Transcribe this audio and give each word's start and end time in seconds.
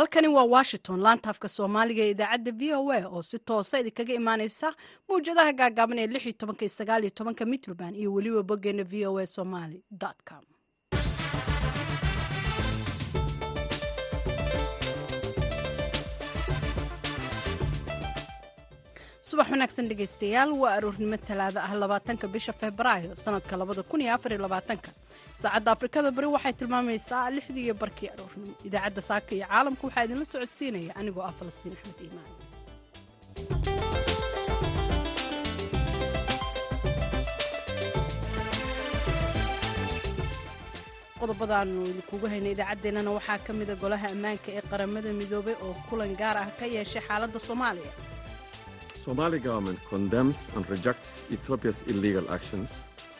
halkani 0.00 0.28
waa 0.28 0.44
washington 0.56 1.00
laanta 1.04 1.30
afka 1.32 1.48
soomaaliga 1.56 2.02
ee 2.04 2.10
idaacadda 2.14 2.52
v 2.60 2.62
o 2.78 2.82
a 2.96 3.00
oo 3.14 3.22
si 3.30 3.38
toosa 3.48 3.80
idinkaga 3.82 4.14
imaaneysa 4.20 4.68
mawjadaha 5.08 5.52
gaagaaban 5.60 5.98
ee 6.02 6.06
mitroband 7.52 7.94
iyo 7.96 8.10
weliba 8.14 8.42
boggeena 8.50 8.84
v 8.92 9.06
o 9.10 9.18
a 9.18 9.26
somaly 9.36 9.78
com 10.28 10.44
subax 19.30 19.48
wanaagsan 19.54 19.88
dhegaystayaal 19.90 20.50
waa 20.62 20.72
aroornimo 20.78 21.16
talaada 21.28 21.60
ah 21.68 21.74
labaatanka 21.82 22.26
bisha 22.34 22.52
febraayo 22.60 23.10
sanadka 23.24 23.54
labada 23.60 23.82
kun 23.90 24.00
iyo 24.04 24.12
afar 24.16 24.30
iyo 24.32 24.40
labaatanka. 24.46 24.90
Saacadda 25.42 25.70
afrikada 25.74 26.08
bari 26.16 26.28
waxay 26.36 26.54
tilmaamaysaa 26.60 27.30
lixdii 27.36 27.64
iyo 27.66 27.74
barkii 27.82 28.08
aroornimo 28.14 28.52
idaacadda 28.68 29.02
saaka 29.10 29.30
iyo 29.36 29.46
caalamka 29.50 29.82
waxaa 29.86 30.04
idinla 30.06 30.24
socodsiinaya. 30.32 30.92
Anigoo 31.00 31.24
ah 31.28 31.34
falastiin 31.38 31.74
axmed 31.78 31.98
iimaan 32.04 32.28
qodobadaanu 41.20 41.80
idinkugu 41.90 42.26
haynay 42.32 42.52
idaacaddeenana 42.56 43.10
waxaa 43.18 43.38
ka 43.46 43.52
mida 43.58 43.74
golaha 43.82 44.06
ammaanka 44.14 44.48
ee 44.56 44.62
qaramada 44.70 45.10
midoobay 45.20 45.56
oo 45.66 45.74
kulan 45.88 46.12
gaar 46.20 46.36
ah 46.42 46.48
ka 46.58 46.66
yeeshay 46.74 47.02
xaaladda 47.08 47.38
soomaaliya 47.48 47.92
Somali 49.10 49.40
government 49.40 49.80
condemns 49.90 50.38
and 50.54 50.62
rejects 50.70 51.24
Ethiopia's 51.34 51.82
illegal 51.90 52.22
actions 52.30 52.70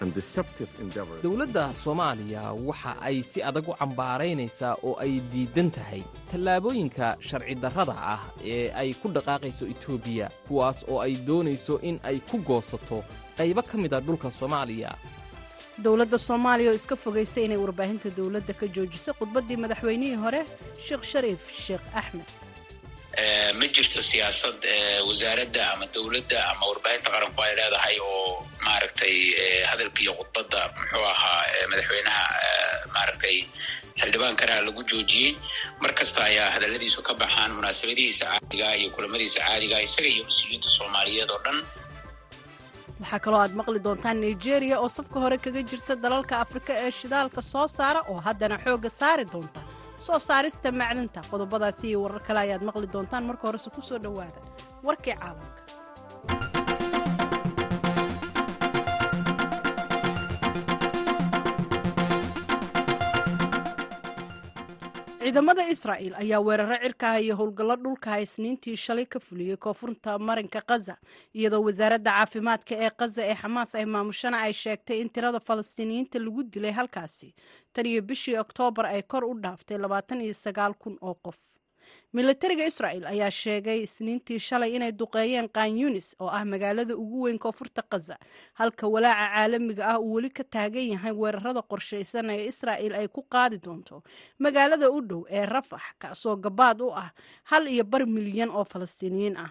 and 0.00 0.14
deceptive 0.14 0.70
endeavors. 0.84 1.18
dowladda 1.26 1.64
soomaaliya 1.74 2.44
waxa 2.68 2.92
ay 3.08 3.16
si 3.30 3.42
adag 3.48 3.66
u 3.68 3.74
cambaaraynaysaa 3.80 4.74
oo 4.86 4.94
ay 5.04 5.12
diidan 5.32 5.70
tahay 5.76 6.02
tallaabooyinka 6.30 7.08
sharci 7.28 7.54
darrada 7.64 7.96
ah 8.14 8.22
ee 8.54 8.70
ay 8.82 8.94
ku 9.02 9.08
dhaqaaqayso 9.16 9.64
etoobiya 9.72 10.26
kuwaas 10.48 10.78
oo 10.92 10.98
ay 11.06 11.12
doonayso 11.28 11.74
in 11.88 11.98
ay 12.10 12.16
ku 12.30 12.38
goosato 12.50 12.98
qaybo 13.38 13.62
ka 13.70 13.74
mida 13.82 13.98
dhulka 14.06 14.30
soomaaliya 14.38 14.90
dowladda 15.84 16.18
soomaaliya 16.28 16.70
oo 16.70 16.78
iska 16.80 16.96
fogaystay 17.04 17.44
inay 17.50 17.58
warbaahinta 17.64 18.08
dowladda 18.18 18.54
ka 18.60 18.66
joojiso 18.76 19.10
khudbaddii 19.18 19.58
madaxweynihii 19.64 20.18
hore 20.24 20.40
sheekh 20.86 21.04
shariif 21.12 21.42
sheekh 21.64 21.84
axmed 22.00 22.28
ma 23.58 23.66
jirto 23.74 24.00
siyaasad 24.10 24.60
wasaaradda 25.08 25.62
ama 25.72 25.86
dowladda 25.94 26.38
ama 26.50 26.64
warbaahinta 26.70 27.08
qaranku 27.14 27.40
ay 27.46 27.52
leedahay 27.58 27.96
oo 28.10 28.46
maaragtay 28.66 29.14
hadalka 29.70 30.00
iyo 30.04 30.12
khudbadda 30.18 30.60
muxuu 30.78 31.04
ahaa 31.14 31.42
madaxweynaha 31.70 32.24
maaragtay 32.94 33.36
xildhibaankana 34.00 34.54
lagu 34.66 34.82
joojiyey. 34.90 35.32
Mar 35.82 35.92
kasta 35.98 36.20
ayaa 36.30 36.48
hadalladiisu 36.54 37.00
ka 37.08 37.12
baxaan 37.22 37.50
munaasabadihiisa 37.58 38.24
caadiga 38.32 38.68
iyo 38.80 38.88
kulamadiisa 38.94 39.38
caadiga 39.46 39.76
isaga 39.86 40.08
iyo 40.14 40.22
mas'uuliyiinta 40.28 40.68
soomaaliyeed 40.76 41.30
oo 41.34 41.40
dhan. 41.44 41.58
Waxaa 43.00 43.20
kaloo 43.24 43.40
aad 43.44 43.54
maqli 43.60 43.78
doontaan 43.86 44.18
nigeria 44.24 44.76
oo 44.82 44.88
safka 44.96 45.18
hore 45.24 45.36
kaga 45.44 45.62
jirta 45.70 45.92
dalalka 46.04 46.34
afrika 46.44 46.72
ee 46.84 46.90
shidaalka 46.98 47.40
soo 47.52 47.66
saara 47.76 48.00
oo 48.10 48.18
haddana 48.26 48.56
xoogga 48.64 48.90
saari 49.00 49.24
doonta 49.32 49.60
soo 50.06 50.18
saarista 50.28 50.68
macdinta 50.80 51.20
qodobadaasi 51.30 51.84
iyo 51.90 51.98
warar 52.04 52.22
kale 52.26 52.40
ayaad 52.44 52.62
maqli 52.68 52.86
doontaan. 52.94 53.24
Marka 53.30 53.44
horese 53.48 53.68
ku 53.74 53.80
soo 53.88 53.98
dhowaada 54.04 54.40
warkii 54.86 55.16
caalamka. 55.20 55.50
Ciidamada 65.20 65.62
israa'il 65.74 66.14
ayaa 66.22 66.40
weeraro 66.46 66.76
cirkaha 66.82 67.20
iyo 67.20 67.34
howlgallo 67.36 67.76
dhulkaha 67.76 68.18
isniintii 68.24 68.76
shalay 68.76 69.04
ka 69.06 69.20
fuliyey 69.20 69.56
koonfurta 69.56 70.18
marinka 70.18 70.60
khaza 70.68 70.96
iyadoo 71.36 71.60
wasaaradda 71.68 72.10
caafimaadka 72.16 72.74
ee 72.84 72.90
khaza 72.98 73.22
ee 73.30 73.34
xamaas 73.42 73.74
ay 73.78 73.84
maamushana 73.94 74.38
ay 74.46 74.52
sheegtay 74.62 74.98
in 75.04 75.08
tirada 75.14 75.40
falastiiniyiinta 75.48 76.18
lagu 76.24 76.42
dilay 76.52 76.72
halkaasi 76.78 77.28
tan 77.72 77.86
iyo 77.86 78.02
bishii 78.02 78.36
oktoobar 78.38 78.86
ay 78.86 79.02
kor 79.02 79.24
u 79.24 79.34
dhaaftay 79.42 79.78
labaatan 79.78 80.20
iyo 80.20 80.34
sagaal 80.34 80.74
kun 80.74 80.98
oo 81.00 81.14
qof. 81.14 81.38
Militariga 82.12 82.64
israa'il 82.66 83.06
ayaa 83.06 83.30
sheegay 83.30 83.82
isniintii 83.86 84.38
shalay 84.38 84.74
inay 84.76 84.92
duqeeyeen 84.92 85.48
kan 85.48 85.70
yunis 85.78 86.14
oo 86.18 86.26
ah 86.28 86.44
magaalada 86.44 86.94
ugu 86.96 87.20
weyn 87.24 87.38
koonfurta 87.38 87.82
khaza 87.90 88.16
halka 88.54 88.86
walaaca 88.94 89.26
caalamiga 89.34 89.84
ah 89.94 89.98
uu 90.00 90.12
weli 90.14 90.30
ka 90.30 90.44
taagan 90.44 90.86
yahay 90.92 91.12
weerarada 91.12 91.62
qorshaysan 91.62 92.30
ee 92.30 92.46
israa'il 92.50 92.94
ay 92.94 93.08
ku 93.08 93.22
qaadi 93.34 93.58
doonto 93.64 94.02
magaalada 94.38 94.90
u 94.90 95.00
dhow 95.02 95.22
ee 95.30 95.46
rafax 95.46 95.82
kaasoo 96.02 96.36
gabaad 96.36 96.80
u 96.82 96.90
ah 97.02 97.10
hal 97.50 97.68
iyo 97.68 97.84
bar 97.84 98.06
milyan 98.06 98.50
oo 98.50 98.64
falastiiniyiin 98.64 99.36
ah 99.36 99.50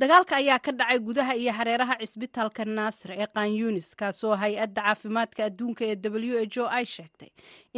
dagaalka 0.00 0.36
ayaa 0.40 0.58
ka 0.64 0.72
dhacay 0.72 0.98
gudaha 0.98 1.34
iyo 1.36 1.52
hareeraha 1.52 1.94
cisbitaalka 2.00 2.64
naasir 2.64 3.10
ee 3.20 3.26
kan 3.34 3.48
yunis 3.52 3.88
kaasoo 4.00 4.32
hay'adda 4.42 4.82
caafimaadka 4.82 5.44
adduunka 5.48 5.84
ee 5.84 5.96
w 5.96 6.40
h 6.48 6.56
o 6.62 6.64
ay 6.78 6.84
sheegtay 6.94 7.28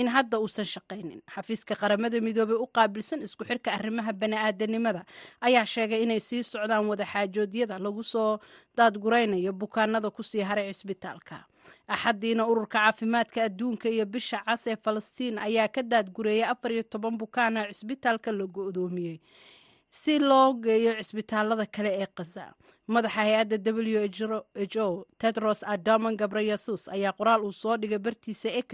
in 0.00 0.06
hadda 0.15 0.38
uusan 0.38 0.65
shaqaynin 0.75 1.19
xafiiska 1.34 1.75
qaramada 1.82 2.21
midoobey 2.27 2.55
u 2.55 2.66
qaabilsan 2.77 3.22
isku 3.27 3.43
xirka 3.49 3.75
arrimaha 3.78 4.12
bani'aadanimada 4.21 5.03
ayaa 5.41 5.66
sheegay 5.75 6.03
inay 6.06 6.21
sii 6.28 6.43
socdaan 6.53 6.87
wadaxaajoodyada 6.91 7.78
lagu 7.82 8.03
soo 8.12 8.38
daadguraynayo 8.77 9.53
bukaanada 9.53 10.11
ku 10.11 10.22
sii 10.22 10.47
haray 10.47 10.71
cisbitaalka. 10.72 11.44
Axaddiina 11.88 12.47
ururka 12.47 12.78
caafimaadka 12.78 13.38
adduunka 13.50 13.88
iyo 13.91 14.06
bisha 14.06 14.38
cas 14.47 14.66
ee 14.71 14.77
falastiin 14.84 15.38
ayaa 15.38 15.69
ka 15.69 15.82
daadgureeyay 15.82 16.47
afar 16.53 16.71
iyo 16.72 16.82
toban 16.82 17.19
bukaana 17.19 17.66
cisbitaalka 17.75 18.31
la 18.32 18.47
go-doomiyey 18.47 19.19
si 20.00 20.14
loo 20.28 20.48
geeyo 20.64 20.92
cisbitaalada 21.00 21.66
kale 21.75 21.91
ee 22.03 22.06
khaza 22.16 22.44
madaxa 22.94 23.20
hay'adda 23.25 23.56
w 23.76 24.08
h 24.08 24.76
o 24.86 25.06
tedros 25.20 25.60
adaman 25.75 26.16
gabreyesus 26.20 26.82
ayaa 26.94 27.12
qoraal 27.19 27.41
uu 27.48 27.53
soo 27.62 27.76
dhigay 27.80 27.98
bartiisa 28.06 28.48
ex 28.60 28.70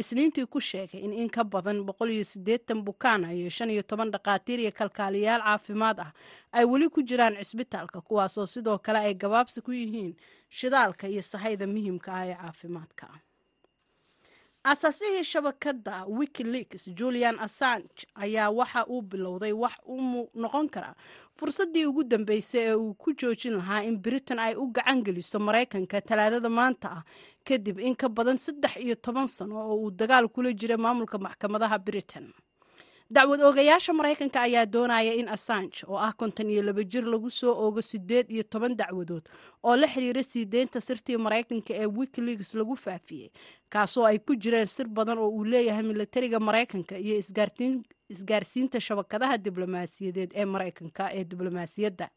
isniintii 0.00 0.46
ku 0.54 0.58
sheegay 0.68 1.00
in 1.06 1.12
in 1.22 1.28
ka 1.36 1.42
badan 1.44 1.82
bukaana 2.86 3.32
iyo 3.38 3.50
shan 3.56 3.70
iyo 3.74 3.82
toban 3.82 4.10
dhakhaatiir 4.14 4.60
iyo 4.60 4.72
kalkaaliyaal 4.72 5.42
caafimaad 5.42 5.98
ah 6.06 6.10
ay 6.52 6.64
weli 6.72 6.88
ku 6.88 7.00
jiraan 7.02 7.36
cisbitaalka 7.44 8.00
kuwaasoo 8.00 8.46
sidoo 8.54 8.78
kale 8.78 8.98
ay 8.98 9.14
gabaabsi 9.14 9.60
ku 9.60 9.72
yihiin 9.72 10.14
shidaalka 10.48 11.08
iyo 11.08 11.22
sahayda 11.22 11.66
muhiimka 11.66 12.10
ah 12.14 12.24
ee 12.30 12.34
caafimaadka 12.42 13.06
asaasihii 14.64 15.24
shabakadda 15.24 16.04
wikileaks 16.08 16.88
julian 16.98 17.38
assange 17.38 18.06
ayaa 18.14 18.50
waxa 18.50 18.86
uu 18.86 19.02
bilowday 19.02 19.52
wax 19.52 19.72
u 19.86 20.28
noqon 20.34 20.68
kara 20.68 20.94
fursaddii 21.36 21.86
ugu 21.86 22.04
dambeysay 22.04 22.60
ee 22.70 22.74
uu 22.74 22.94
ku 22.94 23.12
joojin 23.12 23.56
lahaa 23.56 23.82
in 23.82 23.96
britain 23.98 24.38
ay 24.38 24.54
u 24.56 24.66
gacan 24.66 25.02
geliso 25.04 25.38
maraykanka 25.38 26.00
talaadada 26.00 26.48
maanta 26.48 26.88
ah 26.90 27.02
kadib 27.44 27.78
in 27.78 27.94
ka 27.96 28.08
badan 28.08 28.38
saddex 28.38 28.76
iyo 28.76 28.94
toban 28.94 29.26
sano 29.26 29.54
oo 29.60 29.76
uu 29.76 29.90
dagaal 29.90 30.28
kula 30.28 30.52
jiray 30.52 30.76
maamulka 30.76 31.18
maxkamadaha 31.18 31.78
britain 31.78 32.32
dacwad 33.14 33.40
oogayaasha 33.46 33.92
maraykanka 33.98 34.40
ayaa 34.42 34.66
doonaya 34.66 35.12
in 35.20 35.28
assange 35.28 35.84
oo 35.88 35.98
ah 36.06 36.12
konton 36.20 36.50
iyo 36.50 36.62
laba 36.62 36.82
jir 36.84 37.04
lagu 37.04 37.30
soo 37.30 37.52
oogo 37.64 37.82
sideed 37.82 38.26
iyo 38.30 38.42
toban 38.42 38.76
dacwadood 38.76 39.24
oo 39.62 39.76
la 39.76 39.86
xiriira 39.86 40.22
sii 40.22 40.44
deynta 40.44 40.80
sirtii 40.80 41.16
maraykanka 41.16 41.74
ee 41.74 41.86
wikileaks 41.86 42.54
lagu 42.54 42.76
faafiyey 42.76 43.30
kaasoo 43.68 44.04
ay 44.06 44.18
ku 44.18 44.34
jireen 44.36 44.66
sir 44.66 44.88
badan 44.88 45.18
oo 45.18 45.28
uu 45.28 45.44
leeyahay 45.44 45.82
militariga 45.82 46.40
maraykanka 46.40 46.98
iyo 46.98 47.16
isgaarsiinta 48.08 48.80
shabakadaha 48.80 49.38
diblomaasiyadeed 49.38 50.30
ee 50.34 50.44
maraykanka 50.44 51.10
ee 51.14 51.24
diblomaasiyadda 51.24 52.08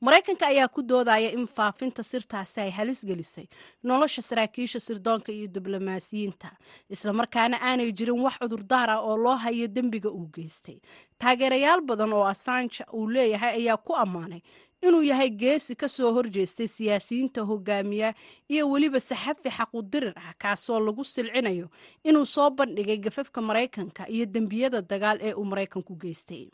maraykanka 0.00 0.46
ayaa 0.46 0.68
ku 0.68 0.82
doodaya 0.82 1.30
in 1.32 1.46
faafinta 1.46 2.02
sirtaasi 2.02 2.60
ay 2.60 2.70
halis 2.70 3.04
gelisay 3.06 3.46
nolosha 3.82 4.22
saraakiisha 4.22 4.80
sirdoonka 4.80 5.32
iyo 5.32 5.46
diblomaasiyiinta. 5.48 6.50
Islamarkaana 6.90 7.56
aanay 7.62 7.92
jirin 7.92 8.20
wax 8.20 8.38
cudurdaar 8.38 8.90
ah 8.90 9.00
oo 9.00 9.16
loo 9.16 9.36
hayo 9.36 9.66
dembiga 9.68 10.10
uu 10.10 10.28
geystay. 10.34 10.78
Taageerayaal 11.18 11.80
badan 11.80 12.12
oo 12.12 12.24
assange 12.26 12.84
uu 12.92 13.08
leeyahay 13.08 13.54
ayaa 13.62 13.76
ku 13.76 13.94
ammaanay 13.96 14.42
inuu 14.84 15.02
yahay 15.02 15.30
geesi 15.30 15.72
ka 15.76 15.88
soo 15.88 16.12
horjeestay 16.12 16.68
siyaasiyiinta 16.68 17.40
hogaamiya 17.48 18.14
iyo 18.48 18.68
weliba 18.70 19.00
saxafi 19.00 19.48
xaqudirir 19.50 20.12
ah 20.16 20.34
kaasoo 20.38 20.80
lagu 20.80 21.04
silcinayo 21.04 21.70
inuu 22.04 22.26
soo 22.26 22.50
bandhigay 22.50 22.98
gafafka 22.98 23.40
maraykanka 23.40 24.04
iyo 24.08 24.26
dembiyada 24.26 24.82
dagaal 24.82 25.18
ee 25.22 25.32
uu 25.32 25.44
maraykanku 25.44 25.96
geystay 25.96 26.50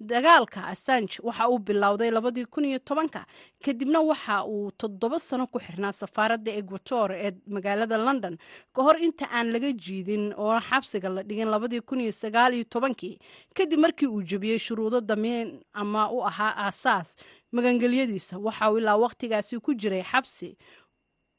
dagaalka 0.00 0.66
assange 0.66 1.18
waxa 1.22 1.48
uu 1.48 1.58
bilowday 1.58 2.10
labadii 2.10 2.44
kun 2.46 2.64
iyo 2.64 2.78
tobanka 2.78 3.26
kadibna 3.64 4.00
waxa 4.00 4.44
uu 4.46 4.70
toddoba 4.70 5.18
sano 5.18 5.46
ku 5.46 5.58
xirnaa 5.58 5.92
safaaradda 5.92 6.52
equator 6.52 7.12
ee 7.12 7.32
magaalada 7.46 7.96
london. 7.98 8.36
Ka 8.74 8.82
hor 8.82 8.96
inta 9.02 9.26
aan 9.32 9.52
laga 9.52 9.72
jiidin 9.72 10.34
oo 10.36 10.60
xabsiga 10.60 11.08
la 11.08 11.22
dhigin 11.22 11.48
labadii 11.50 11.80
kun 11.80 12.00
iyo 12.00 12.12
sagaal 12.12 12.54
iyo 12.54 12.64
tobankii 12.64 13.18
kadib 13.54 13.78
markii 13.80 14.06
uu 14.08 14.22
jebiyey 14.22 14.58
shuruudo 14.58 15.00
damiin 15.00 15.60
ama 15.72 16.10
u 16.10 16.22
ahaa 16.26 16.54
aasaas 16.66 17.16
magangelyadiisa 17.52 18.38
waxa 18.38 18.70
uu 18.72 18.78
ilaa 18.78 18.96
wakhtigaasi 18.96 19.60
ku 19.60 19.74
jiray 19.74 20.02
xabsi 20.02 20.56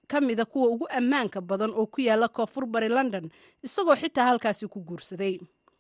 ka 0.07 0.21
mida 0.21 0.45
kuwa 0.45 0.67
ugu 0.69 0.87
ammaanka 0.89 1.41
badan 1.41 1.71
oo 1.71 1.85
ku 1.87 2.01
yaalla 2.01 2.27
koonfur 2.27 2.65
bari 2.65 2.89
london 2.89 3.29
isagoo 3.63 3.95
xitaa 3.95 4.25
halkaasi 4.29 4.67
ku 4.67 4.79
guursaday 4.79 5.39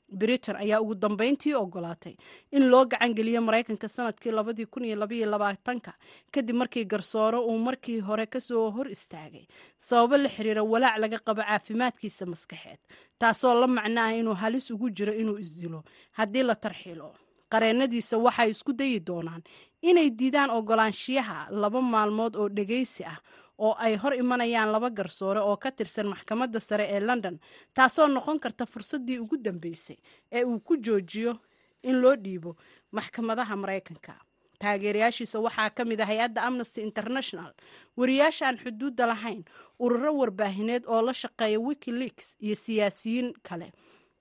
britain 0.09 0.55
ayaa 0.55 0.81
ugu 0.81 0.95
dambeyntii 0.95 1.53
ogolaatay 1.55 2.15
in 2.51 2.69
loo 2.69 2.85
gacangeliyo 2.85 3.41
maraykanka 3.41 3.87
sannadkii 3.87 4.31
labadii 4.31 4.65
kun 4.65 4.85
iyo 4.85 4.95
labaiyo 4.95 5.25
labaatanka 5.29 5.93
kadib 6.31 6.55
markii 6.55 6.85
garsoore 6.85 7.37
uu 7.37 7.57
markii 7.57 7.99
hore 7.99 8.25
ka 8.25 8.39
soo 8.41 8.69
hor 8.71 8.91
istaagay 8.91 9.45
sababo 9.79 10.17
la 10.17 10.29
xiriira 10.29 10.63
walaac 10.63 10.97
laga 10.99 11.19
qabo 11.19 11.41
caafimaadkiisa 11.41 12.25
maskaxeed 12.25 12.79
taasoo 13.19 13.53
la 13.59 13.67
macno 13.67 14.01
ah 14.01 14.13
inuu 14.15 14.33
halis 14.33 14.71
ugu 14.71 14.89
jiro 14.89 15.13
inuu 15.13 15.37
isdilo 15.37 15.83
haddii 16.11 16.43
la 16.43 16.55
tarxiilo. 16.55 17.15
Qareennadiisa 17.53 18.17
waxay 18.17 18.49
isku 18.49 18.73
dayi 18.73 18.99
doonaan 18.99 19.43
inay 19.81 20.09
diidaan 20.09 20.49
ogolaanshiyaha 20.49 21.47
laba 21.51 21.81
maalmood 21.81 22.35
oo 22.35 22.49
dhegaysi 22.49 23.03
ah 23.05 23.17
oo 23.57 23.73
ay 23.79 23.95
hor 23.97 24.13
imanayaan 24.15 24.71
laba 24.71 24.89
garsoore 24.89 25.39
oo 25.39 25.57
ka 25.57 25.71
tirsan 25.71 26.07
maxkamadda 26.07 26.59
sare 26.59 26.85
ee 26.89 26.99
london 26.99 27.39
taasoo 27.73 28.07
noqon 28.07 28.39
karta 28.39 28.65
fursaddii 28.65 29.19
ugu 29.19 29.37
dambeysay 29.37 29.97
ee 30.31 30.43
uu 30.43 30.59
ku 30.59 30.77
joojiyo 30.77 31.37
in 31.83 32.01
loo 32.01 32.15
dhiibo 32.15 32.55
maxkamadaha 32.91 33.55
maraykanka 33.55 34.13
taageerayaashiisa 34.59 35.39
waxaa 35.39 35.69
ka 35.69 35.85
mid 35.85 36.01
ah 36.01 36.05
hay'adda 36.07 36.41
amnesty 36.43 36.81
international 36.81 37.53
wariyaasha 37.97 38.47
aan 38.47 38.57
xuduudda 38.63 39.05
lahayn 39.07 39.43
ururo 39.79 40.11
warbaahineed 40.17 40.83
oo 40.87 41.01
la 41.01 41.13
shaqeeya 41.13 41.59
wikileaks 41.59 42.35
iyo 42.39 42.55
siyaasiyiin 42.55 43.33
kale 43.43 43.71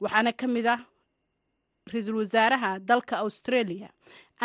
waxaana 0.00 0.32
ka 0.32 0.46
mid 0.46 0.67
ah 0.67 0.81
ra'iisul 1.93 2.17
wasaaraha 2.23 2.79
dalka 2.79 3.17
australia 3.19 3.88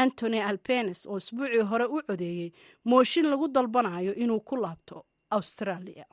antony 0.04 0.40
albenes 0.50 1.00
oo 1.12 1.18
isbuucii 1.24 1.64
hore 1.72 1.86
u 1.96 1.98
codeeyey 2.08 2.50
mooshin 2.90 3.26
lagu 3.32 3.46
dalbanayo 3.56 4.14
inuu 4.24 4.42
ku 4.50 4.56
laabto 4.64 4.98
australia. 5.38 6.06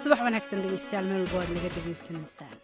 Subax 0.00 0.20
wanaagsan 0.26 0.62
dhegeystayaal 0.64 1.06
meel 1.10 1.22
walba 1.24 1.38
waad 1.40 1.50
naga 1.56 1.70
dhegeysanaysaan 1.76 2.56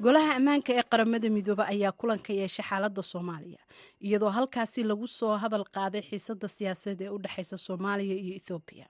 golaha 0.00 0.34
ammaanka 0.36 0.72
ee 0.78 0.82
qaramada 0.92 1.28
midoobe 1.30 1.62
ayaa 1.72 1.92
kulan 2.00 2.18
ka 2.26 2.32
yeeshay 2.32 2.64
xaaladda 2.68 3.02
soomaaliya 3.02 3.58
iyadoo 4.00 4.30
halkaasi 4.36 4.82
lagu 4.84 5.06
soo 5.06 5.36
hadal 5.42 5.64
qaaday 5.76 6.02
xiisada 6.10 6.48
siyaasadeed 6.48 7.00
ee 7.02 7.08
u 7.08 7.18
dhexeysa 7.24 7.56
soomaaliya 7.66 8.14
iyo 8.24 8.34
ethoobiya 8.40 8.86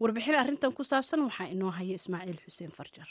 warbixin 0.00 0.34
arrintan 0.34 0.72
ku 0.72 0.84
saabsan 0.84 1.20
waxaa 1.26 1.48
inoo 1.54 1.70
haya 1.70 1.94
ismaaciil 1.94 2.38
xuseen 2.46 2.70
farjar. 2.78 3.08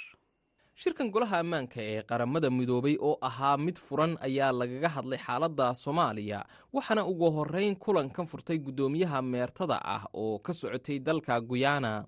Shirkan 0.81 1.09
golaha 1.11 1.39
ammaanka 1.43 1.79
ee 1.81 2.01
qaramada 2.09 2.49
midoobay 2.49 2.95
oo 2.99 3.17
ahaa 3.21 3.57
mid 3.57 3.77
furan 3.87 4.17
ayaa 4.27 4.51
lagaga 4.59 4.89
hadlay 4.95 5.19
xaaladda 5.27 5.67
soomaaliya 5.83 6.39
waxaana 6.73 7.05
ugu 7.11 7.27
horrayn 7.37 7.75
kulankan 7.75 8.27
furtay 8.31 8.57
guddoomiyaha 8.57 9.21
meertada 9.21 9.77
ah 9.95 10.03
oo 10.13 10.39
ka 10.39 10.53
socotay 10.53 10.99
dalka 10.99 11.41
guyana 11.41 12.05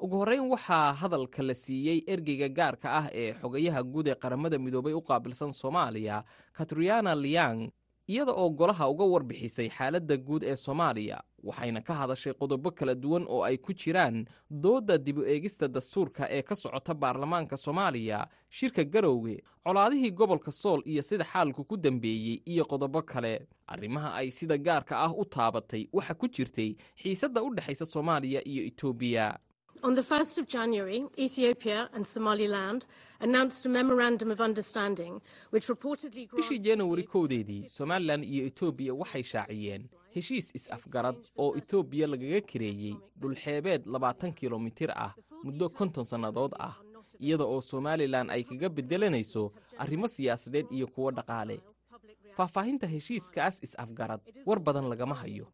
ugu 0.00 0.16
horrayn 0.20 0.46
waxaa 0.50 0.92
hadalka 0.92 1.42
la 1.42 1.54
siiyey 1.54 2.02
ergeyga 2.06 2.48
gaarka 2.48 2.88
ah 3.00 3.06
ee 3.12 3.32
xogayaha 3.40 3.82
guud 3.82 4.08
ee 4.08 4.14
qaramada 4.14 4.58
midoobay 4.58 4.92
u 4.94 5.00
qaabilsan 5.02 5.52
soomaaliya 5.52 6.24
katriana 6.52 7.14
liang 7.14 7.70
iyada 8.06 8.32
oo 8.32 8.50
golaha 8.50 8.88
uga 8.88 9.04
warbixisay 9.04 9.68
xaaladda 9.68 10.16
guud 10.16 10.42
ee 10.44 10.56
soomaaliya 10.56 11.22
waxayna 11.42 11.80
ka 11.80 11.94
hadashay 11.94 12.32
qodobo 12.34 12.70
kala 12.70 12.94
duwan 12.94 13.24
oo 13.28 13.42
ay 13.44 13.56
ku 13.56 13.72
jiraan 13.72 14.26
doodda 14.50 14.98
dib 14.98 15.18
u 15.18 15.24
eegista 15.24 15.68
dastuurka 15.68 16.28
ee 16.30 16.42
ka 16.42 16.54
socota 16.54 16.94
baarlamaanka 16.94 17.56
soomaaliya 17.56 18.28
shirka 18.50 18.84
garowge 18.84 19.42
colaadihii 19.64 20.10
gobolka 20.10 20.50
sool 20.52 20.82
iyo 20.84 21.02
sida 21.02 21.24
xaalku 21.24 21.64
ku 21.64 21.76
dambeeyey 21.76 22.42
iyo 22.46 22.64
qodobo 22.64 23.02
kale. 23.02 23.48
Arrimaha 23.66 24.14
ay 24.14 24.30
sida 24.30 24.58
gaarka 24.58 24.94
ah 25.04 25.10
u 25.16 25.24
taabatay 25.24 25.88
waxa 25.92 26.14
ku 26.14 26.28
jirtay 26.28 26.76
xiisadda 27.02 27.42
u 27.42 27.54
dhexaysa 27.54 27.86
soomaaliya 27.86 28.40
iyo 28.48 28.62
etoobiya 28.70 29.38
On 29.86 29.94
the 29.94 30.02
1st 30.02 30.38
of 30.40 30.46
January, 30.48 31.00
Ethiopia 31.26 31.88
and 31.94 32.04
Somaliland 32.04 32.86
announced 33.20 33.64
a 33.66 33.68
memorandum 33.68 34.30
of 34.34 34.40
understanding 34.40 35.20
which 35.52 35.66
reportedly 35.74 36.24
bishii 36.38 36.58
januari 36.68 37.04
kowdeedii 37.14 37.62
somalilan 37.78 38.24
iyo 38.24 38.42
etoobiya 38.50 38.94
waxay 39.00 39.22
shaaciyeen 39.32 39.82
heshiis 40.14 40.46
is-afgarad 40.58 41.16
oo 41.42 41.48
etoobiya 41.60 42.06
lagaga 42.12 42.40
kareeyey 42.50 42.94
dhulxeebeed 43.20 43.82
labaatan 43.94 44.32
kilomitir 44.40 44.90
ah 45.06 45.12
muddo 45.44 45.68
konton 45.78 46.04
sannadood 46.12 46.52
ah 46.68 46.74
iyada 47.20 47.44
oo 47.44 47.60
somalilan 47.60 48.30
ay 48.34 48.42
kaga 48.50 48.68
beddelanayso 48.76 49.42
arrimo 49.82 50.08
siyaasadeed 50.08 50.66
iyo 50.76 50.86
kuwo 50.94 51.10
dhaqaale. 51.18 51.56
Faahfaahinta 52.36 52.86
heshiiskaas 52.94 53.62
is-afgarad 53.66 54.20
war 54.46 54.58
badan 54.66 54.88
lagama 54.92 55.14
hayo. 55.14 55.46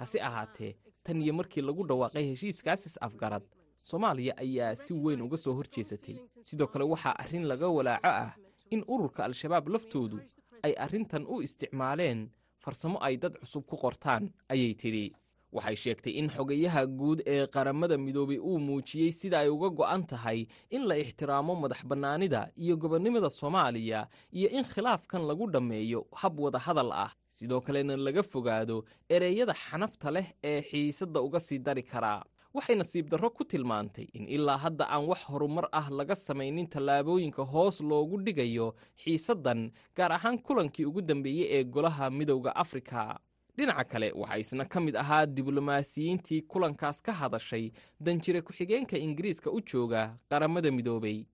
Hase 0.00 0.18
ahaatee 0.28 0.72
tan 1.04 1.22
iyo 1.22 1.32
markii 1.34 1.62
lagu 1.68 1.82
dhawaaqay 1.90 2.24
heshiiskaas 2.32 2.86
is-afgarad 2.86 3.42
soomaaliya 3.82 4.36
ayaa 4.36 4.74
si 4.76 4.92
weyn 4.94 5.22
uga 5.22 5.36
soo 5.36 5.54
hor 5.54 5.66
jeesatay 5.74 6.16
sidoo 6.42 6.66
kale 6.66 6.84
waxaa 6.84 7.14
arrin 7.22 7.44
laga 7.50 7.68
walaaco 7.68 8.08
ah 8.08 8.32
in 8.70 8.84
ururka 8.88 9.24
al-shabaab 9.24 9.68
laftoodu 9.68 10.18
ay 10.62 10.74
arrintan 10.84 11.24
u 11.28 11.42
isticmaaleen 11.42 12.28
farsamo 12.64 12.98
ay 13.06 13.16
dad 13.16 13.34
cusub 13.40 13.64
ku 13.66 13.76
qortaan 13.76 14.30
ayay 14.48 14.74
tidhi. 14.74 15.06
Waxay 15.52 15.76
sheegtay 15.76 16.12
in 16.20 16.28
xogayaha 16.30 16.86
guud 16.86 17.22
ee 17.26 17.46
qaramada 17.46 17.96
midoobay 17.98 18.38
uu 18.38 18.58
muujiyey 18.66 19.10
sida 19.12 19.38
ay 19.42 19.48
uga 19.50 19.68
go'an 19.78 20.06
tahay 20.06 20.46
in 20.70 20.82
la 20.86 20.94
ixtiraamo 21.02 21.54
madax 21.62 21.80
bannaanida 21.90 22.40
iyo 22.56 22.76
gobonnimada 22.76 23.30
soomaaliya 23.30 24.06
iyo 24.32 24.48
in 24.58 24.64
khilaafkan 24.64 25.22
lagu 25.26 25.50
dhammeeyo 25.50 26.06
hab 26.20 26.38
wada 26.40 26.58
hadal 26.58 26.92
ah. 26.92 27.10
Sidoo 27.30 27.60
kalena 27.60 27.96
laga 27.96 28.22
fogaado 28.22 28.84
ereyada 29.08 29.54
xanafta 29.54 30.10
leh 30.10 30.26
ee 30.44 30.60
xiisadda 30.70 31.20
uga 31.26 31.40
sii 31.40 31.58
dari 31.58 31.82
karaa 31.82 32.22
waxay 32.54 32.76
nasiib 32.76 33.08
darro 33.10 33.30
ku 33.30 33.44
tilmaantay 33.44 34.06
in 34.18 34.26
ilaa 34.28 34.56
hadda 34.64 34.84
aan 34.94 35.04
wax 35.10 35.20
horumar 35.30 35.68
ah 35.72 35.86
laga 35.90 36.14
samaynin 36.14 36.66
tallaabooyinka 36.74 37.42
hoos 37.52 37.80
loogu 37.80 38.16
dhigayo 38.26 38.74
xiisaddan 39.02 39.70
gaar 39.96 40.12
ahaan 40.12 40.38
kulankii 40.38 40.84
ugu 40.90 41.02
dambeeyey 41.02 41.46
ee 41.56 41.64
golaha 41.64 42.10
midowda 42.10 42.50
afrika. 42.56 43.18
Dhinaca 43.56 43.84
kale 43.84 44.08
waxaa 44.20 44.38
isna 44.38 44.64
ka 44.64 44.80
mid 44.80 44.96
ahaa 44.96 45.26
diblomaasiyiintii 45.26 46.42
kulankaas 46.52 47.02
ka 47.02 47.12
hadashay 47.12 47.70
danjire 48.00 48.40
ku-xigeenka 48.42 48.96
ingiriiska 48.98 49.50
u 49.50 49.60
jooga 49.60 50.16
qaramada 50.30 50.70
midoobay. 50.70 51.26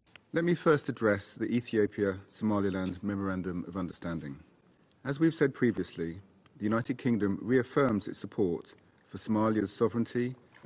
The 9.12 9.18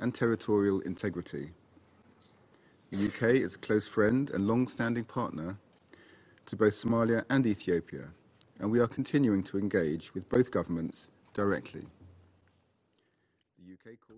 and 0.01 0.13
territorial 0.21 0.79
integrity. 0.91 1.45
The 2.91 2.99
UK 3.09 3.21
is 3.45 3.55
a 3.55 3.59
close 3.67 3.87
friend 3.95 4.29
and 4.33 4.47
long 4.47 4.67
standing 4.67 5.05
partner 5.05 5.49
to 6.47 6.55
both 6.61 6.73
Somalia 6.83 7.23
and 7.29 7.45
Ethiopia, 7.47 8.05
and 8.59 8.69
we 8.73 8.79
are 8.83 8.87
continuing 8.87 9.43
to 9.49 9.57
engage 9.57 10.13
with 10.15 10.27
both 10.35 10.51
governments 10.51 11.09
directly. 11.33 11.85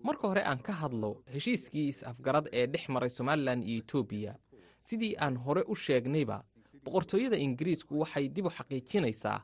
Marka 0.04 0.26
hore 0.28 0.42
aan 0.44 0.58
ka 0.66 0.72
hadlo 0.72 1.10
heshiiskii 1.34 1.88
is-afgarad 1.92 2.48
ee 2.52 2.66
dhex 2.66 2.88
maray 2.88 3.08
somalilan 3.10 3.62
iyo 3.62 3.82
etoobiya 3.84 4.32
sidii 4.80 5.14
aan 5.24 5.36
hore 5.44 5.62
u 5.68 5.74
sheegnayba 5.74 6.38
boqortooyada 6.84 7.36
ingiriisku 7.46 7.98
waxay 8.02 8.28
dib 8.28 8.46
u 8.46 8.50
xaqiijinaysaa 8.56 9.38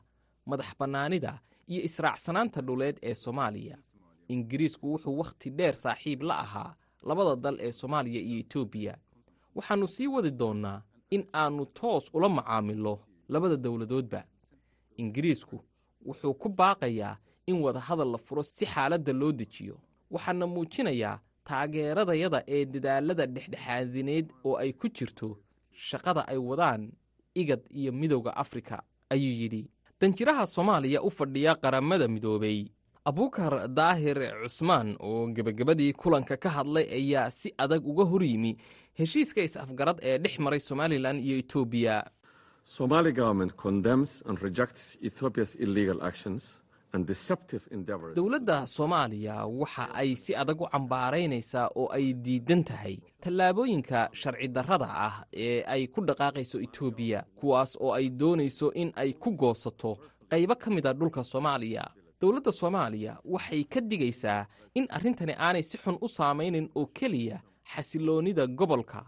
madax 0.45 0.69
bannaanida 0.79 1.39
iyo 1.67 1.81
israacsanaanta 1.89 2.61
dhuleed 2.61 2.97
ee 3.03 3.15
soomaaliya 3.23 3.77
ingiriisku 4.33 4.85
wuxuu 4.93 5.17
wakhti 5.21 5.49
dheer 5.57 5.75
saaxiib 5.83 6.21
la 6.29 6.35
ahaa 6.45 6.75
labada 7.07 7.35
dal 7.43 7.57
ee 7.65 7.71
soomaaliya 7.79 8.21
iyo 8.21 8.39
etoobiya 8.43 8.93
waxaannu 9.55 9.87
sii 9.95 10.07
wadi 10.15 10.31
doonnaa 10.31 10.81
in 11.15 11.23
aannu 11.33 11.65
toos 11.65 12.05
ula 12.13 12.29
macaamilo 12.29 12.93
labada 13.29 13.55
dowladoodba. 13.57 14.21
Ingiriisku 14.97 15.57
wuxuu 16.05 16.33
ku 16.33 16.49
baaqayaa 16.49 17.17
in 17.47 17.55
wadahadal 17.65 18.11
la 18.11 18.17
furo 18.17 18.43
si 18.43 18.65
xaaladda 18.65 19.13
loo 19.13 19.31
dejiyo. 19.31 19.75
Waxaana 20.11 20.47
muujinayaa 20.47 21.19
taageeradayada 21.47 22.43
ee 22.47 22.65
dadaalada 22.65 23.25
dhexdhexaadineed 23.25 24.25
oo 24.45 24.55
ay 24.57 24.71
ku 24.73 24.87
jirto 24.89 25.37
shaqada 25.87 26.21
ay 26.27 26.37
wadaan 26.37 26.91
igad 27.35 27.61
iyo 27.79 27.91
midowda 27.91 28.31
afrika 28.37 28.83
ayuu 29.09 29.35
yidhi. 29.41 29.63
Danjiraha 30.01 30.47
soomaaliya 30.47 31.01
u 31.03 31.09
fadhiya 31.11 31.55
qaramada 31.55 32.07
midoobay 32.07 32.59
abuukar 33.05 33.67
daahir 33.67 34.19
cusmaan 34.43 34.95
oo 34.99 35.27
gebagabadii 35.33 35.93
kulanka 35.93 36.37
ka 36.37 36.49
hadlay 36.49 36.85
ayaa 36.85 37.29
si 37.31 37.49
adag 37.57 37.81
uga 37.87 38.03
hor 38.05 38.23
yimi 38.23 38.57
heshiiska 38.93 39.41
is-afgarad 39.41 39.97
ee 40.03 40.17
dhex 40.17 40.39
maray 40.39 40.59
somalilan 40.59 41.17
iyo 41.19 41.37
etoobiya 41.41 42.05
dowladda 48.15 48.67
soomaaliya 48.67 49.45
waxa 49.45 49.89
ay 49.95 50.15
si 50.15 50.35
adag 50.35 50.61
u 50.61 50.67
cambaaraynaysaa 50.69 51.69
oo 51.75 51.87
ay 51.89 52.13
diidan 52.13 52.63
tahay 52.63 52.97
tallaabooyinka 53.23 54.09
sharci 54.13 54.47
darrada 54.47 54.87
ah 55.07 55.15
ee 55.33 55.63
ay 55.65 55.87
ku 55.87 56.01
dhaqaaqayso 56.05 56.59
etoobiya 56.61 57.23
kuwaas 57.39 57.77
oo 57.81 57.93
ay 57.97 58.09
doonayso 58.09 58.71
in 58.73 58.91
ay 58.95 59.13
ku 59.13 59.31
goosato 59.33 59.97
qaybo 60.29 60.55
ka 60.55 60.69
mid 60.69 60.85
a 60.85 60.93
dhulka 60.93 61.23
soomaaliya 61.23 61.89
dowladda 62.21 62.51
soomaaliya 62.59 63.13
waxay 63.33 63.63
ka 63.73 63.79
digaysaa 63.89 64.41
in 64.77 64.85
arrintani 64.95 65.33
aanay 65.45 65.63
si 65.69 65.77
xun 65.83 65.97
u 66.05 66.07
saamaynin 66.17 66.67
oo 66.79 66.85
keliya 66.97 67.37
xasiloonnida 67.73 68.43
gobolka 68.59 69.01